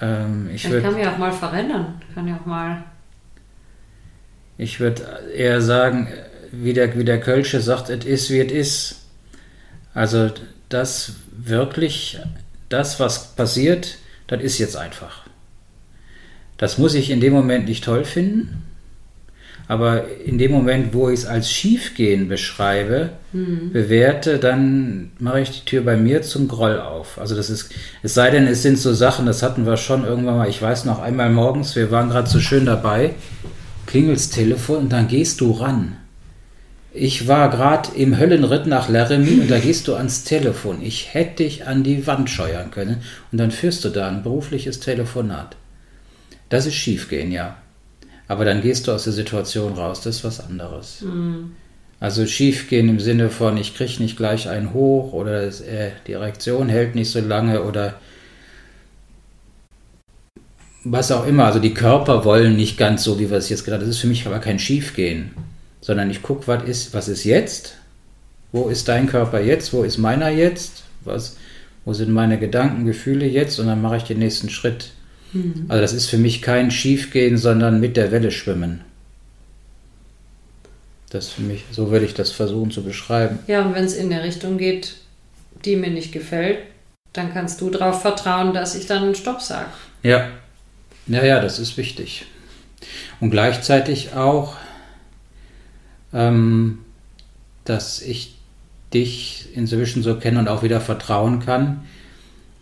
Ähm, 0.01 0.51
ich 0.53 0.69
würd, 0.69 0.83
kann 0.83 0.95
mich 0.95 1.07
auch 1.07 1.19
mal 1.19 1.33
verändern. 1.33 2.01
Kann 2.15 2.27
ja 2.27 2.37
auch 2.37 2.47
mal. 2.47 2.85
Ich 4.59 4.81
würde 4.81 5.03
eher 5.35 5.61
sagen, 5.61 6.09
wie 6.53 6.73
der, 6.73 6.97
wie 6.99 7.05
der 7.05 7.21
Kölsche 7.21 7.61
sagt, 7.61 7.89
es 7.91 8.05
ist, 8.05 8.31
wie 8.31 8.41
es 8.41 8.53
ist. 8.53 8.97
Also 9.95 10.31
das 10.69 11.15
wirklich, 11.33 12.19
das, 12.69 13.01
was 13.01 13.35
passiert, 13.35 13.99
das 14.27 14.43
ist 14.43 14.59
jetzt 14.59 14.77
einfach. 14.77 15.25
Das 16.61 16.77
muss 16.77 16.93
ich 16.95 17.11
in 17.11 17.21
dem 17.21 17.33
Moment 17.33 17.67
nicht 17.67 17.85
toll 17.85 18.05
finden, 18.05 18.65
aber 19.67 20.05
in 20.27 20.37
dem 20.37 20.53
Moment, 20.53 20.93
wo 20.93 21.09
ich 21.09 21.21
es 21.21 21.27
als 21.27 21.51
Schiefgehen 21.51 22.29
beschreibe, 22.29 23.13
mhm. 23.33 23.73
bewerte, 23.73 24.39
dann 24.39 25.11
mache 25.19 25.41
ich 25.41 25.51
die 25.53 25.65
Tür 25.65 25.81
bei 25.81 25.97
mir 25.97 26.21
zum 26.21 26.49
Groll 26.49 26.79
auf. 26.79 27.19
Also 27.19 27.35
das 27.35 27.49
ist, 27.49 27.71
es 28.03 28.13
sei 28.13 28.29
denn, 28.31 28.47
es 28.47 28.61
sind 28.61 28.77
so 28.77 28.93
Sachen, 28.93 29.25
das 29.25 29.43
hatten 29.43 29.65
wir 29.65 29.79
schon 29.79 30.05
irgendwann 30.05 30.37
mal, 30.37 30.51
ich 30.51 30.61
weiß 30.61 30.85
noch 30.85 31.01
einmal 31.01 31.31
morgens, 31.31 31.77
wir 31.77 31.91
waren 31.91 32.11
gerade 32.11 32.29
so 32.29 32.41
schön 32.41 32.67
dabei, 32.67 33.15
klingelt's 33.87 34.29
Telefon 34.29 34.77
und 34.81 34.93
dann 34.93 35.09
gehst 35.09 35.41
du 35.41 35.53
ran. 35.53 35.97
Ich 36.93 37.27
war 37.27 37.49
gerade 37.49 37.89
im 37.97 38.19
Höllenritt 38.19 38.67
nach 38.67 38.91
Laramie 38.91 39.41
und 39.41 39.51
da 39.51 39.59
gehst 39.59 39.89
du 39.89 39.95
ans 39.95 40.25
Telefon. 40.25 40.83
Ich 40.83 41.15
hätte 41.15 41.43
dich 41.43 41.67
an 41.67 41.85
die 41.85 42.07
Wand 42.07 42.29
scheuern 42.29 42.71
können 42.71 42.99
und 43.33 43.39
dann 43.39 43.51
führst 43.51 43.83
du 43.87 43.89
da 43.89 44.09
ein 44.09 44.23
berufliches 44.23 44.81
Telefonat. 44.81 45.57
Das 46.51 46.67
ist 46.67 46.75
schiefgehen, 46.75 47.33
ja. 47.33 47.57
Aber 48.29 48.45
dann 48.45 48.61
gehst 48.61 48.87
du 48.87 48.93
aus 48.93 49.05
der 49.05 49.13
Situation 49.13 49.73
raus, 49.73 50.03
das 50.03 50.17
ist 50.17 50.25
was 50.25 50.41
anderes. 50.41 51.01
Mhm. 51.01 51.53
Also 51.99 52.27
schiefgehen 52.27 52.89
im 52.89 53.01
Sinne 53.01 53.29
von, 53.29 53.57
ich 53.57 53.75
kriege 53.75 54.03
nicht 54.03 54.17
gleich 54.17 54.49
einen 54.49 54.73
hoch 54.73 55.13
oder 55.13 55.43
äh, 55.43 55.91
die 56.07 56.15
Reaktion 56.15 56.69
hält 56.69 56.95
nicht 56.95 57.11
so 57.11 57.21
lange 57.21 57.63
oder 57.63 57.95
was 60.85 61.13
auch 61.13 61.27
immer. 61.27 61.45
Also 61.45 61.59
die 61.59 61.75
Körper 61.75 62.25
wollen 62.25 62.57
nicht 62.57 62.79
ganz 62.79 63.05
so, 63.05 63.19
wie 63.19 63.31
wir 63.31 63.37
es 63.37 63.49
jetzt 63.49 63.65
gerade. 63.65 63.81
Das 63.81 63.97
ist 63.97 64.01
für 64.01 64.07
mich 64.07 64.27
aber 64.27 64.39
kein 64.39 64.59
Schiefgehen, 64.59 65.33
sondern 65.81 66.11
ich 66.11 66.23
gucke, 66.23 66.47
was 66.47 66.65
ist, 66.65 66.95
was 66.95 67.09
ist 67.09 67.25
jetzt? 67.25 67.77
Wo 68.53 68.69
ist 68.69 68.89
dein 68.89 69.07
Körper 69.07 69.41
jetzt? 69.41 69.73
Wo 69.73 69.83
ist 69.83 69.99
meiner 69.99 70.31
jetzt? 70.31 70.85
Was, 71.05 71.37
wo 71.85 71.93
sind 71.93 72.11
meine 72.11 72.39
Gedanken, 72.39 72.87
Gefühle 72.87 73.27
jetzt? 73.27 73.61
Und 73.61 73.67
dann 73.67 73.83
mache 73.83 73.99
ich 73.99 74.05
den 74.05 74.19
nächsten 74.19 74.51
Schritt. 74.51 74.93
Mhm. 75.33 75.67
Also 75.69 75.81
das 75.81 75.93
ist 75.93 76.07
für 76.07 76.19
mich 76.19 76.43
kein 76.43 76.71
Schiefgehen, 76.71 77.37
sondern 77.37 77.81
mit 77.81 77.97
der 77.97 78.11
Welle 78.13 78.31
schwimmen. 78.31 78.83
Das 81.11 81.31
für 81.31 81.43
mich, 81.43 81.65
so 81.73 81.91
würde 81.91 82.07
ich 82.07 82.15
das 82.15 82.31
versuchen 82.31 82.71
zu 82.71 82.83
beschreiben. 82.85 83.41
Ja, 83.47 83.63
und 83.63 83.75
wenn 83.75 83.85
es 83.85 83.95
in 83.95 84.11
der 84.11 84.23
Richtung 84.23 84.59
geht, 84.59 84.95
die 85.65 85.77
mir 85.77 85.91
nicht 85.91 86.13
gefällt, 86.13 86.59
dann 87.13 87.33
kannst 87.33 87.61
du 87.61 87.71
darauf 87.71 88.03
vertrauen, 88.03 88.55
dass 88.55 88.77
ich 88.77 88.87
dann 88.87 89.15
Stopp 89.15 89.41
sage. 89.41 89.71
Ja. 90.03 90.29
Ja, 91.07 91.25
ja, 91.25 91.41
das 91.41 91.59
ist 91.59 91.77
wichtig. 91.77 92.27
Und 93.19 93.31
gleichzeitig 93.31 94.15
auch, 94.15 94.57
ähm, 96.13 96.79
dass 97.65 98.01
ich 98.01 98.37
dich 98.95 99.49
inzwischen 99.55 100.03
so 100.03 100.17
kenne 100.17 100.39
und 100.39 100.49
auch 100.49 100.63
wieder 100.63 100.81
vertrauen 100.81 101.41
kann, 101.41 101.83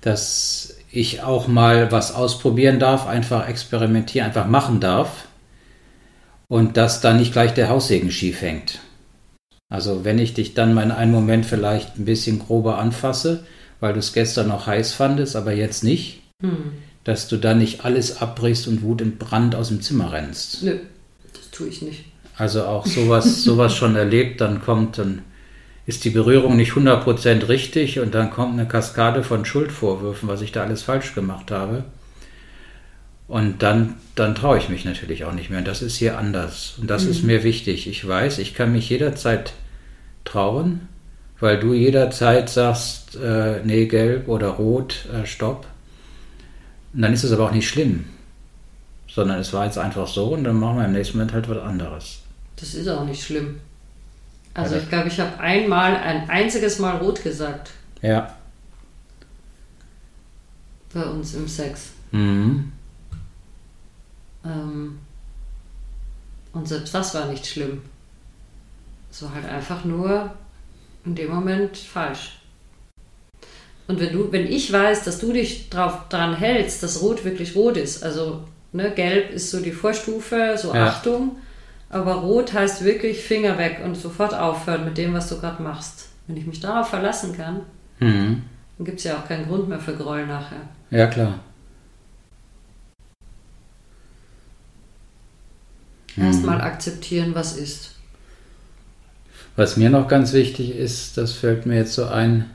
dass 0.00 0.77
ich 0.90 1.22
auch 1.22 1.48
mal 1.48 1.92
was 1.92 2.14
ausprobieren 2.14 2.78
darf, 2.78 3.06
einfach 3.06 3.48
experimentieren, 3.48 4.26
einfach 4.26 4.46
machen 4.46 4.80
darf 4.80 5.26
und 6.48 6.76
dass 6.76 7.00
dann 7.00 7.18
nicht 7.18 7.32
gleich 7.32 7.54
der 7.54 7.68
Haussegen 7.68 8.10
schief 8.10 8.40
hängt. 8.40 8.80
Also 9.68 10.04
wenn 10.04 10.18
ich 10.18 10.32
dich 10.32 10.54
dann 10.54 10.72
mal 10.72 10.82
in 10.82 10.90
einem 10.90 11.12
Moment 11.12 11.44
vielleicht 11.44 11.98
ein 11.98 12.06
bisschen 12.06 12.38
grober 12.38 12.78
anfasse, 12.78 13.44
weil 13.80 13.92
du 13.92 13.98
es 13.98 14.14
gestern 14.14 14.48
noch 14.48 14.66
heiß 14.66 14.94
fandest, 14.94 15.36
aber 15.36 15.52
jetzt 15.52 15.84
nicht, 15.84 16.22
hm. 16.42 16.72
dass 17.04 17.28
du 17.28 17.36
dann 17.36 17.58
nicht 17.58 17.84
alles 17.84 18.20
abbrichst 18.20 18.66
und 18.66 18.82
wutentbrannt 18.82 19.54
aus 19.54 19.68
dem 19.68 19.82
Zimmer 19.82 20.12
rennst. 20.12 20.62
Nö, 20.62 20.78
das 21.34 21.50
tue 21.50 21.68
ich 21.68 21.82
nicht. 21.82 22.06
Also 22.36 22.64
auch 22.64 22.86
sowas, 22.86 23.42
sowas 23.42 23.74
schon 23.76 23.94
erlebt, 23.94 24.40
dann 24.40 24.62
kommt 24.62 24.98
dann 24.98 25.22
ist 25.88 26.04
die 26.04 26.10
Berührung 26.10 26.56
nicht 26.56 26.72
100% 26.72 27.48
richtig 27.48 27.98
und 27.98 28.14
dann 28.14 28.30
kommt 28.30 28.52
eine 28.52 28.68
Kaskade 28.68 29.24
von 29.24 29.46
Schuldvorwürfen, 29.46 30.28
was 30.28 30.42
ich 30.42 30.52
da 30.52 30.62
alles 30.62 30.82
falsch 30.82 31.14
gemacht 31.14 31.50
habe. 31.50 31.84
Und 33.26 33.62
dann, 33.62 33.94
dann 34.14 34.34
traue 34.34 34.58
ich 34.58 34.68
mich 34.68 34.84
natürlich 34.84 35.24
auch 35.24 35.32
nicht 35.32 35.48
mehr. 35.48 35.60
Und 35.60 35.66
das 35.66 35.80
ist 35.80 35.96
hier 35.96 36.18
anders. 36.18 36.74
Und 36.78 36.90
das 36.90 37.04
mhm. 37.04 37.10
ist 37.10 37.22
mir 37.22 37.42
wichtig. 37.42 37.88
Ich 37.88 38.06
weiß, 38.06 38.36
ich 38.36 38.52
kann 38.52 38.72
mich 38.72 38.90
jederzeit 38.90 39.54
trauen, 40.26 40.88
weil 41.40 41.58
du 41.58 41.72
jederzeit 41.72 42.50
sagst, 42.50 43.16
äh, 43.16 43.62
nee, 43.64 43.86
gelb 43.86 44.28
oder 44.28 44.48
rot, 44.48 45.06
äh, 45.10 45.24
stopp. 45.24 45.66
Und 46.92 47.00
dann 47.00 47.14
ist 47.14 47.24
es 47.24 47.32
aber 47.32 47.46
auch 47.46 47.52
nicht 47.52 47.66
schlimm. 47.66 48.04
Sondern 49.08 49.40
es 49.40 49.54
war 49.54 49.64
jetzt 49.64 49.78
einfach 49.78 50.06
so 50.06 50.34
und 50.34 50.44
dann 50.44 50.60
machen 50.60 50.76
wir 50.76 50.84
im 50.84 50.92
nächsten 50.92 51.16
Moment 51.16 51.32
halt 51.32 51.48
was 51.48 51.62
anderes. 51.62 52.18
Das 52.56 52.74
ist 52.74 52.88
auch 52.88 53.06
nicht 53.06 53.24
schlimm. 53.24 53.60
Also 54.58 54.74
ich 54.74 54.88
glaube, 54.88 55.06
ich 55.06 55.20
habe 55.20 55.38
einmal, 55.38 55.96
ein 55.96 56.28
einziges 56.28 56.80
Mal 56.80 56.96
rot 56.96 57.22
gesagt. 57.22 57.70
Ja. 58.02 58.34
Bei 60.92 61.04
uns 61.04 61.34
im 61.34 61.46
Sex. 61.46 61.90
Mhm. 62.10 62.72
Ähm, 64.44 64.98
und 66.52 66.66
selbst 66.66 66.92
das 66.92 67.14
war 67.14 67.26
nicht 67.26 67.46
schlimm. 67.46 67.82
Es 69.12 69.22
war 69.22 69.32
halt 69.32 69.44
einfach 69.44 69.84
nur 69.84 70.32
in 71.04 71.14
dem 71.14 71.30
Moment 71.30 71.76
falsch. 71.76 72.40
Und 73.86 74.00
wenn 74.00 74.12
du, 74.12 74.32
wenn 74.32 74.46
ich 74.46 74.72
weiß, 74.72 75.04
dass 75.04 75.20
du 75.20 75.32
dich 75.32 75.70
drauf, 75.70 76.08
daran 76.08 76.34
hältst, 76.34 76.82
dass 76.82 77.00
Rot 77.00 77.24
wirklich 77.24 77.54
rot 77.54 77.76
ist, 77.76 78.02
also 78.02 78.42
ne, 78.72 78.90
Gelb 78.90 79.30
ist 79.30 79.52
so 79.52 79.60
die 79.60 79.70
Vorstufe, 79.70 80.56
so 80.60 80.74
ja. 80.74 80.88
Achtung, 80.88 81.36
aber 81.90 82.14
rot 82.16 82.52
heißt 82.52 82.84
wirklich 82.84 83.22
Finger 83.22 83.58
weg 83.58 83.80
und 83.84 83.96
sofort 83.96 84.34
aufhören 84.34 84.84
mit 84.84 84.98
dem, 84.98 85.14
was 85.14 85.28
du 85.28 85.40
gerade 85.40 85.62
machst. 85.62 86.08
Wenn 86.26 86.36
ich 86.36 86.46
mich 86.46 86.60
darauf 86.60 86.88
verlassen 86.88 87.34
kann, 87.36 87.62
mhm. 88.00 88.42
dann 88.76 88.84
gibt 88.84 88.98
es 88.98 89.04
ja 89.04 89.16
auch 89.16 89.26
keinen 89.26 89.46
Grund 89.46 89.68
mehr 89.68 89.80
für 89.80 89.94
Groll 89.94 90.26
nachher. 90.26 90.60
Ja, 90.90 91.06
klar. 91.06 91.40
Erstmal 96.16 96.56
mhm. 96.56 96.64
akzeptieren, 96.64 97.34
was 97.34 97.56
ist. 97.56 97.94
Was 99.56 99.76
mir 99.76 99.90
noch 99.90 100.08
ganz 100.08 100.32
wichtig 100.32 100.76
ist, 100.76 101.16
das 101.16 101.32
fällt 101.32 101.66
mir 101.66 101.76
jetzt 101.76 101.94
so 101.94 102.06
ein, 102.06 102.50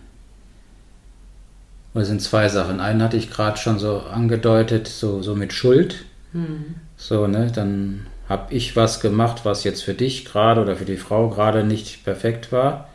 das 1.94 2.08
sind 2.08 2.22
zwei 2.22 2.50
Sachen. 2.50 2.80
Einen 2.80 3.02
hatte 3.02 3.18
ich 3.18 3.30
gerade 3.30 3.58
schon 3.58 3.80
so 3.80 4.02
angedeutet, 4.02 4.88
so, 4.88 5.22
so 5.22 5.36
mit 5.36 5.54
Schuld. 5.54 6.06
Mhm. 6.34 6.76
So, 6.98 7.28
ne, 7.28 7.52
dann 7.54 8.08
habe 8.34 8.52
ich 8.52 8.76
was 8.76 9.00
gemacht, 9.00 9.42
was 9.46 9.64
jetzt 9.64 9.84
für 9.84 9.94
dich 9.94 10.26
gerade 10.26 10.60
oder 10.60 10.76
für 10.76 10.86
die 10.86 10.98
Frau 10.98 11.30
gerade 11.30 11.64
nicht 11.64 12.04
perfekt 12.04 12.52
war. 12.52 12.90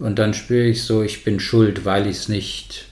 Und 0.00 0.18
dann 0.18 0.34
spüre 0.34 0.66
ich 0.66 0.82
so, 0.82 1.04
ich 1.04 1.22
bin 1.22 1.38
schuld, 1.38 1.84
weil 1.84 2.08
ich 2.08 2.16
es 2.16 2.28
nicht 2.28 2.86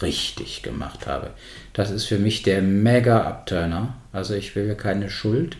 richtig 0.00 0.62
gemacht 0.62 1.06
habe. 1.06 1.30
Das 1.74 1.90
ist 1.90 2.06
für 2.06 2.18
mich 2.18 2.42
der 2.42 2.62
Mega-Upturner. 2.62 3.94
Also 4.10 4.34
ich 4.34 4.56
will 4.56 4.74
keine 4.74 5.10
Schuld. 5.10 5.58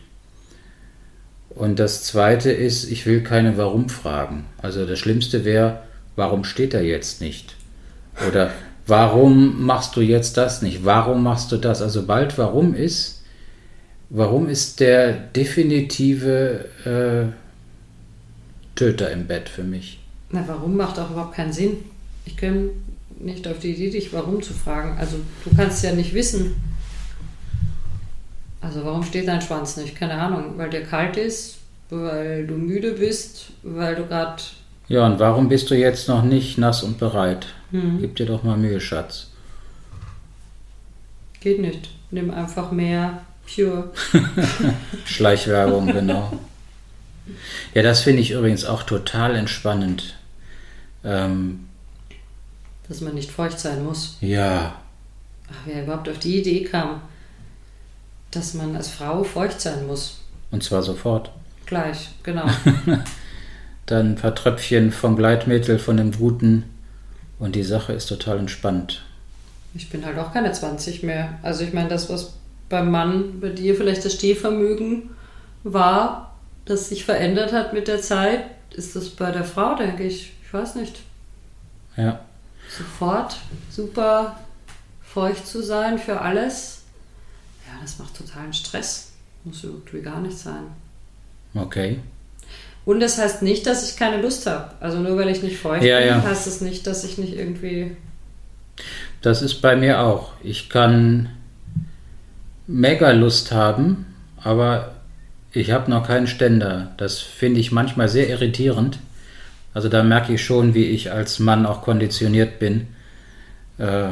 Und 1.51 1.79
das 1.79 2.03
Zweite 2.03 2.51
ist, 2.51 2.91
ich 2.91 3.05
will 3.05 3.23
keine 3.23 3.59
Warum-Fragen. 3.59 4.47
Also 4.57 4.87
das 4.87 4.99
Schlimmste 4.99 5.45
wäre, 5.45 5.83
warum 6.17 6.45
steht 6.45 6.73
er 6.73 6.83
jetzt 6.83 7.21
nicht? 7.21 7.57
Oder 8.27 8.53
warum 8.87 9.67
machst 9.67 9.97
du 9.97 10.01
jetzt 10.01 10.38
das 10.38 10.62
nicht? 10.62 10.87
Warum 10.87 11.23
machst 11.23 11.53
du 11.53 11.59
das? 11.59 11.83
Also 11.83 12.07
bald 12.07 12.38
warum 12.38 12.75
ist, 12.75 13.21
Warum 14.14 14.46
ist 14.51 14.81
der 14.81 15.14
definitive 15.14 16.66
äh, 16.85 17.33
Töter 18.75 19.11
im 19.11 19.27
Bett 19.27 19.48
für 19.48 19.62
mich? 19.62 20.01
Na, 20.29 20.44
warum 20.46 20.77
macht 20.77 20.98
auch 20.98 21.11
überhaupt 21.11 21.35
keinen 21.35 21.55
Sinn? 21.55 21.79
Ich 22.27 22.37
komme 22.37 22.72
nicht 23.18 23.48
auf 23.48 23.61
die 23.61 23.70
Idee, 23.70 23.88
dich 23.88 24.12
warum 24.12 24.42
zu 24.42 24.53
fragen. 24.53 24.98
Also 24.98 25.16
du 25.46 25.57
kannst 25.57 25.83
ja 25.83 25.94
nicht 25.94 26.12
wissen. 26.12 26.57
Also 28.61 28.85
warum 28.85 29.03
steht 29.03 29.29
dein 29.29 29.40
Schwanz 29.40 29.79
nicht? 29.79 29.96
Keine 29.96 30.12
Ahnung. 30.20 30.59
Weil 30.59 30.68
dir 30.68 30.83
kalt 30.83 31.16
ist, 31.16 31.57
weil 31.88 32.46
du 32.46 32.53
müde 32.53 32.92
bist, 32.92 33.46
weil 33.62 33.94
du 33.94 34.05
gerade... 34.05 34.42
Ja, 34.88 35.07
und 35.07 35.20
warum 35.20 35.48
bist 35.48 35.70
du 35.70 35.75
jetzt 35.75 36.07
noch 36.09 36.22
nicht 36.22 36.59
nass 36.59 36.83
und 36.83 36.98
bereit? 36.98 37.46
Hm. 37.70 37.96
Gib 38.03 38.16
dir 38.16 38.27
doch 38.27 38.42
mal 38.42 38.59
Mühe, 38.59 38.79
Schatz. 38.79 39.29
Geht 41.40 41.61
nicht. 41.61 41.88
Nimm 42.11 42.31
einfach 42.31 42.72
mehr 42.72 43.22
Pure. 43.46 43.90
Schleichwerbung, 45.05 45.87
genau. 45.87 46.33
Ja, 47.74 47.83
das 47.83 48.00
finde 48.00 48.22
ich 48.22 48.31
übrigens 48.31 48.64
auch 48.64 48.83
total 48.83 49.37
entspannend. 49.37 50.16
Ähm, 51.05 51.68
Dass 52.88 53.00
man 53.00 53.14
nicht 53.14 53.31
feucht 53.31 53.59
sein 53.59 53.85
muss. 53.85 54.16
Ja. 54.20 54.76
Ach, 55.50 55.57
wer 55.66 55.83
überhaupt 55.83 56.09
auf 56.09 56.18
die 56.18 56.40
Idee 56.40 56.64
kam, 56.64 57.02
dass 58.31 58.55
man 58.55 58.74
als 58.76 58.88
Frau 58.88 59.24
feucht 59.24 59.61
sein 59.61 59.87
muss. 59.87 60.20
Und 60.50 60.62
zwar 60.62 60.83
sofort. 60.83 61.31
Gleich, 61.66 62.11
genau. 62.22 62.46
Dann 63.87 64.12
ein 64.12 64.16
paar 64.16 64.35
Tröpfchen 64.35 64.92
vom 64.92 65.16
Gleitmittel, 65.16 65.78
von 65.78 65.96
dem 65.96 66.12
Guten 66.12 66.64
und 67.38 67.57
die 67.57 67.64
Sache 67.64 67.92
ist 67.92 68.07
total 68.07 68.38
entspannt. 68.38 69.02
Ich 69.74 69.90
bin 69.90 70.05
halt 70.05 70.18
auch 70.18 70.33
keine 70.33 70.52
20 70.52 71.02
mehr. 71.02 71.38
Also 71.42 71.64
ich 71.64 71.72
meine, 71.72 71.88
das, 71.88 72.09
was 72.09 72.35
beim 72.72 72.90
Mann, 72.90 73.38
bei 73.38 73.50
dir 73.50 73.76
vielleicht 73.76 74.04
das 74.04 74.14
Stehvermögen 74.14 75.11
war, 75.62 76.35
das 76.64 76.88
sich 76.88 77.04
verändert 77.04 77.52
hat 77.52 77.74
mit 77.74 77.87
der 77.87 78.00
Zeit, 78.00 78.44
ist 78.70 78.96
das 78.96 79.11
bei 79.11 79.30
der 79.30 79.44
Frau, 79.44 79.76
denke 79.76 80.04
ich. 80.04 80.32
Ich 80.42 80.52
weiß 80.54 80.76
nicht. 80.76 81.00
Ja. 81.98 82.20
Sofort 82.70 83.37
super 83.70 84.40
feucht 85.02 85.46
zu 85.46 85.62
sein 85.62 85.98
für 85.98 86.22
alles. 86.22 86.85
Ja, 87.66 87.74
das 87.82 87.98
macht 87.98 88.16
totalen 88.16 88.54
Stress. 88.54 89.12
Muss 89.44 89.62
irgendwie 89.62 90.00
gar 90.00 90.20
nicht 90.20 90.38
sein. 90.38 90.64
Okay. 91.54 92.00
Und 92.87 93.00
das 93.00 93.18
heißt 93.18 93.42
nicht, 93.42 93.66
dass 93.66 93.90
ich 93.90 93.98
keine 93.98 94.22
Lust 94.22 94.46
habe. 94.46 94.70
Also 94.80 94.98
nur 94.98 95.18
weil 95.18 95.28
ich 95.28 95.42
nicht 95.42 95.58
feucht 95.58 95.85
ja, 95.85 95.98
bin, 95.98 96.08
ja. 96.08 96.22
heißt 96.22 96.46
das 96.46 96.62
nicht, 96.62 96.87
dass 96.87 97.04
ich 97.04 97.18
nicht 97.18 97.35
irgendwie. 97.35 97.96
Das 99.20 99.42
ist 99.42 99.61
bei 99.61 99.76
mir 99.76 100.00
auch. 100.00 100.32
Ich 100.42 100.70
kann 100.70 101.28
mega 102.66 103.11
Lust 103.12 103.53
haben, 103.53 104.07
aber 104.42 104.92
ich 105.53 105.70
habe 105.70 105.90
noch 105.90 106.07
keinen 106.07 106.27
Ständer. 106.27 106.92
Das 106.96 107.18
finde 107.18 107.61
ich 107.61 107.72
manchmal 107.72 108.09
sehr 108.09 108.29
irritierend. 108.29 108.98
Also 109.75 109.88
da 109.88 110.03
merke 110.03 110.35
ich 110.35 110.44
schon, 110.44 110.75
wie 110.75 110.87
ich 110.87 111.12
als 111.12 111.38
Mann 111.38 111.66
auch 111.66 111.83
konditioniert 111.83 112.59
bin. 112.59 112.88
Äh, 113.79 114.09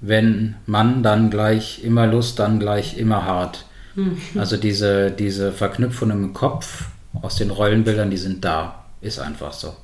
wenn 0.00 0.56
Mann, 0.66 1.02
dann 1.02 1.30
gleich 1.30 1.82
immer 1.82 2.06
Lust, 2.06 2.38
dann 2.38 2.60
gleich 2.60 2.98
immer 2.98 3.24
hart. 3.24 3.64
Hm. 3.94 4.18
Also 4.36 4.56
diese, 4.56 5.10
diese 5.10 5.52
Verknüpfung 5.52 6.10
im 6.10 6.34
Kopf 6.34 6.88
aus 7.22 7.36
den 7.36 7.50
Rollenbildern, 7.50 8.10
die 8.10 8.16
sind 8.16 8.44
da. 8.44 8.84
Ist 9.00 9.18
einfach 9.18 9.52
so. 9.52 9.76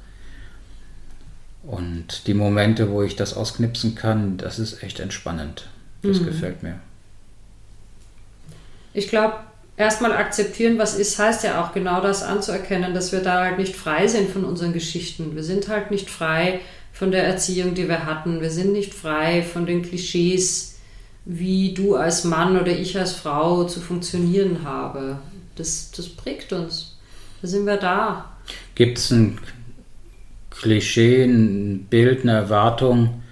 Und 1.62 2.26
die 2.26 2.34
Momente, 2.34 2.90
wo 2.90 3.02
ich 3.02 3.16
das 3.16 3.34
ausknipsen 3.34 3.94
kann, 3.94 4.38
das 4.38 4.58
ist 4.58 4.82
echt 4.82 4.98
entspannend. 5.00 5.68
Das 6.02 6.20
mhm. 6.20 6.26
gefällt 6.26 6.62
mir. 6.62 6.80
Ich 8.92 9.08
glaube, 9.08 9.34
erstmal 9.76 10.12
akzeptieren, 10.12 10.78
was 10.78 10.98
ist, 10.98 11.18
heißt 11.18 11.44
ja 11.44 11.64
auch 11.64 11.72
genau 11.72 12.00
das 12.00 12.22
anzuerkennen, 12.22 12.94
dass 12.94 13.12
wir 13.12 13.20
da 13.20 13.44
halt 13.44 13.58
nicht 13.58 13.74
frei 13.74 14.06
sind 14.06 14.30
von 14.30 14.44
unseren 14.44 14.72
Geschichten. 14.72 15.34
Wir 15.34 15.42
sind 15.42 15.68
halt 15.68 15.90
nicht 15.90 16.10
frei 16.10 16.60
von 16.92 17.10
der 17.10 17.24
Erziehung, 17.24 17.74
die 17.74 17.88
wir 17.88 18.04
hatten. 18.04 18.40
Wir 18.40 18.50
sind 18.50 18.72
nicht 18.72 18.94
frei 18.94 19.42
von 19.42 19.66
den 19.66 19.82
Klischees, 19.82 20.78
wie 21.24 21.74
du 21.74 21.96
als 21.96 22.24
Mann 22.24 22.60
oder 22.60 22.72
ich 22.72 22.98
als 22.98 23.12
Frau 23.12 23.64
zu 23.64 23.80
funktionieren 23.80 24.64
habe. 24.64 25.18
Das, 25.56 25.90
das 25.96 26.08
prägt 26.08 26.52
uns. 26.52 26.98
Da 27.40 27.48
sind 27.48 27.66
wir 27.66 27.76
da. 27.76 28.32
Gibt 28.74 28.98
es 28.98 29.10
ein 29.10 29.38
Klischee, 30.50 31.24
ein 31.24 31.86
Bild, 31.88 32.22
eine 32.22 32.32
Erwartung, 32.32 33.22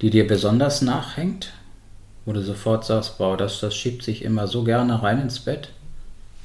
die 0.00 0.10
dir 0.10 0.26
besonders 0.26 0.82
nachhängt? 0.82 1.52
Wo 2.24 2.32
du 2.32 2.42
sofort 2.42 2.84
sagst, 2.84 3.14
wow, 3.18 3.36
das, 3.36 3.60
das 3.60 3.74
schiebt 3.74 4.02
sich 4.02 4.22
immer 4.22 4.46
so 4.46 4.64
gerne 4.64 5.02
rein 5.02 5.20
ins 5.20 5.40
Bett 5.40 5.70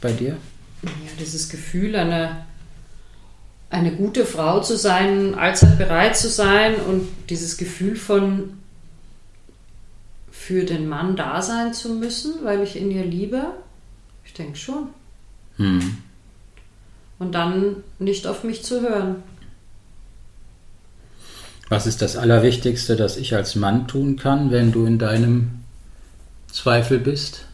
bei 0.01 0.11
dir? 0.11 0.37
Ja, 0.83 0.89
dieses 1.19 1.49
Gefühl, 1.49 1.95
eine, 1.95 2.45
eine 3.69 3.95
gute 3.95 4.25
Frau 4.25 4.61
zu 4.61 4.77
sein, 4.77 5.35
allzeit 5.35 5.77
bereit 5.77 6.15
zu 6.15 6.29
sein 6.29 6.75
und 6.75 7.07
dieses 7.29 7.57
Gefühl 7.57 7.95
von 7.95 8.53
für 10.31 10.63
den 10.63 10.87
Mann 10.87 11.15
da 11.15 11.41
sein 11.41 11.73
zu 11.73 11.89
müssen, 11.89 12.43
weil 12.43 12.61
ich 12.61 12.75
ihn 12.75 12.91
ja 12.91 13.01
liebe, 13.01 13.47
ich 14.23 14.33
denke 14.33 14.57
schon. 14.57 14.89
Hm. 15.57 15.97
Und 17.17 17.33
dann 17.33 17.77
nicht 17.97 18.27
auf 18.27 18.43
mich 18.43 18.63
zu 18.63 18.81
hören. 18.81 19.23
Was 21.69 21.87
ist 21.87 22.01
das 22.01 22.15
Allerwichtigste, 22.15 22.95
das 22.95 23.17
ich 23.17 23.33
als 23.33 23.55
Mann 23.55 23.87
tun 23.87 24.17
kann, 24.17 24.51
wenn 24.51 24.71
du 24.71 24.85
in 24.85 24.99
deinem 24.99 25.64
Zweifel 26.55 26.99
bist? 26.99 27.45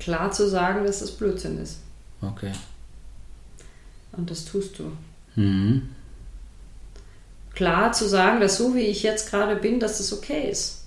Klar 0.00 0.32
zu 0.32 0.48
sagen, 0.48 0.84
dass 0.84 0.98
das 0.98 1.12
Blödsinn 1.12 1.62
ist. 1.62 1.78
Okay. 2.20 2.50
Und 4.12 4.28
das 4.28 4.44
tust 4.44 4.80
du. 4.80 4.90
Mhm. 5.36 5.90
Klar 7.54 7.92
zu 7.92 8.08
sagen, 8.08 8.40
dass 8.40 8.56
so 8.58 8.74
wie 8.74 8.80
ich 8.80 9.04
jetzt 9.04 9.30
gerade 9.30 9.54
bin, 9.54 9.78
dass 9.78 9.98
das 9.98 10.12
okay 10.12 10.50
ist. 10.50 10.82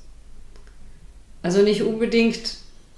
Also 1.41 1.61
nicht 1.61 1.83
unbedingt 1.83 2.57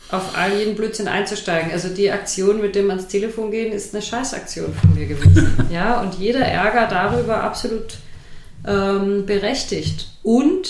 auf 0.10 0.36
all 0.36 0.58
jeden 0.58 0.76
Blödsinn 0.76 1.08
einzusteigen. 1.08 1.72
Also 1.72 1.90
die 1.90 2.10
Aktion, 2.10 2.60
mit 2.60 2.74
dem 2.74 2.90
ans 2.90 3.08
Telefon 3.08 3.52
gehen, 3.52 3.72
ist 3.72 3.94
eine 3.94 4.02
Scheißaktion 4.02 4.74
von 4.74 4.96
mir 4.96 5.06
gewesen. 5.06 5.68
ja, 5.72 6.02
und 6.02 6.16
jeder 6.16 6.44
Ärger 6.44 6.88
darüber 6.88 7.44
absolut 7.44 8.00
ähm, 8.66 9.26
berechtigt. 9.26 10.10
Und 10.24 10.68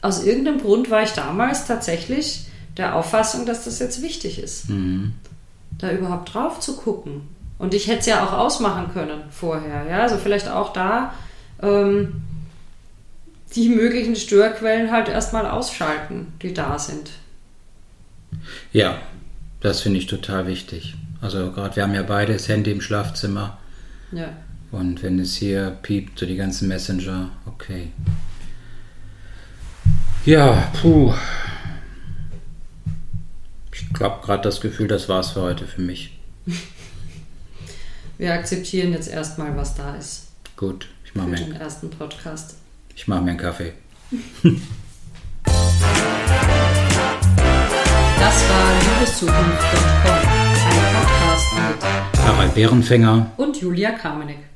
aus 0.00 0.24
irgendeinem 0.24 0.60
Grund 0.60 0.90
war 0.90 1.02
ich 1.02 1.12
damals 1.12 1.66
tatsächlich 1.66 2.46
der 2.76 2.94
Auffassung, 2.94 3.46
dass 3.46 3.64
das 3.64 3.78
jetzt 3.78 4.02
wichtig 4.02 4.40
ist, 4.40 4.68
mhm. 4.68 5.14
da 5.78 5.90
überhaupt 5.90 6.32
drauf 6.32 6.60
zu 6.60 6.76
gucken. 6.76 7.22
Und 7.58 7.74
ich 7.74 7.88
hätte 7.88 8.00
es 8.00 8.06
ja 8.06 8.24
auch 8.24 8.32
ausmachen 8.32 8.92
können 8.92 9.20
vorher. 9.30 9.86
Ja? 9.90 10.02
Also 10.02 10.16
vielleicht 10.16 10.48
auch 10.48 10.72
da 10.72 11.12
ähm, 11.60 12.22
die 13.54 13.68
möglichen 13.68 14.14
Störquellen 14.14 14.92
halt 14.92 15.08
erstmal 15.08 15.46
ausschalten, 15.46 16.32
die 16.42 16.54
da 16.54 16.78
sind. 16.78 17.10
Ja, 18.72 18.98
das 19.60 19.80
finde 19.80 19.98
ich 19.98 20.06
total 20.06 20.46
wichtig. 20.46 20.94
Also 21.20 21.50
gerade 21.50 21.74
wir 21.74 21.82
haben 21.82 21.94
ja 21.94 22.02
beide 22.02 22.34
das 22.34 22.48
Handy 22.48 22.70
im 22.70 22.80
Schlafzimmer. 22.80 23.58
Ja. 24.12 24.28
Und 24.70 25.02
wenn 25.02 25.18
es 25.18 25.36
hier 25.36 25.70
piept, 25.82 26.18
so 26.18 26.26
die 26.26 26.36
ganzen 26.36 26.68
Messenger, 26.68 27.30
okay. 27.46 27.88
Ja, 30.24 30.70
puh. 30.80 31.14
Ich 33.72 34.00
habe 34.00 34.24
gerade 34.24 34.42
das 34.42 34.60
Gefühl, 34.60 34.88
das 34.88 35.08
war's 35.08 35.30
für 35.32 35.42
heute 35.42 35.66
für 35.66 35.80
mich. 35.80 36.18
Wir 38.18 38.34
akzeptieren 38.34 38.92
jetzt 38.92 39.08
erstmal, 39.08 39.56
was 39.56 39.74
da 39.74 39.94
ist. 39.94 40.26
Gut, 40.56 40.88
ich 41.04 41.14
mache 41.14 41.28
mir 41.28 41.36
den 41.36 41.52
ersten 41.52 41.88
Podcast. 41.88 42.56
Ich 42.94 43.06
mache 43.08 43.22
mir 43.22 43.30
einen 43.30 43.38
Kaffee. 43.38 43.72
Das 48.18 48.34
war 48.50 48.72
Liebeszukunft.com, 48.80 50.12
ein 50.66 50.92
Podcast 50.92 51.54
mit 51.54 52.20
Harald 52.26 52.54
Bärenfänger 52.54 53.30
und 53.36 53.56
Julia 53.60 53.92
Kamenek. 53.92 54.47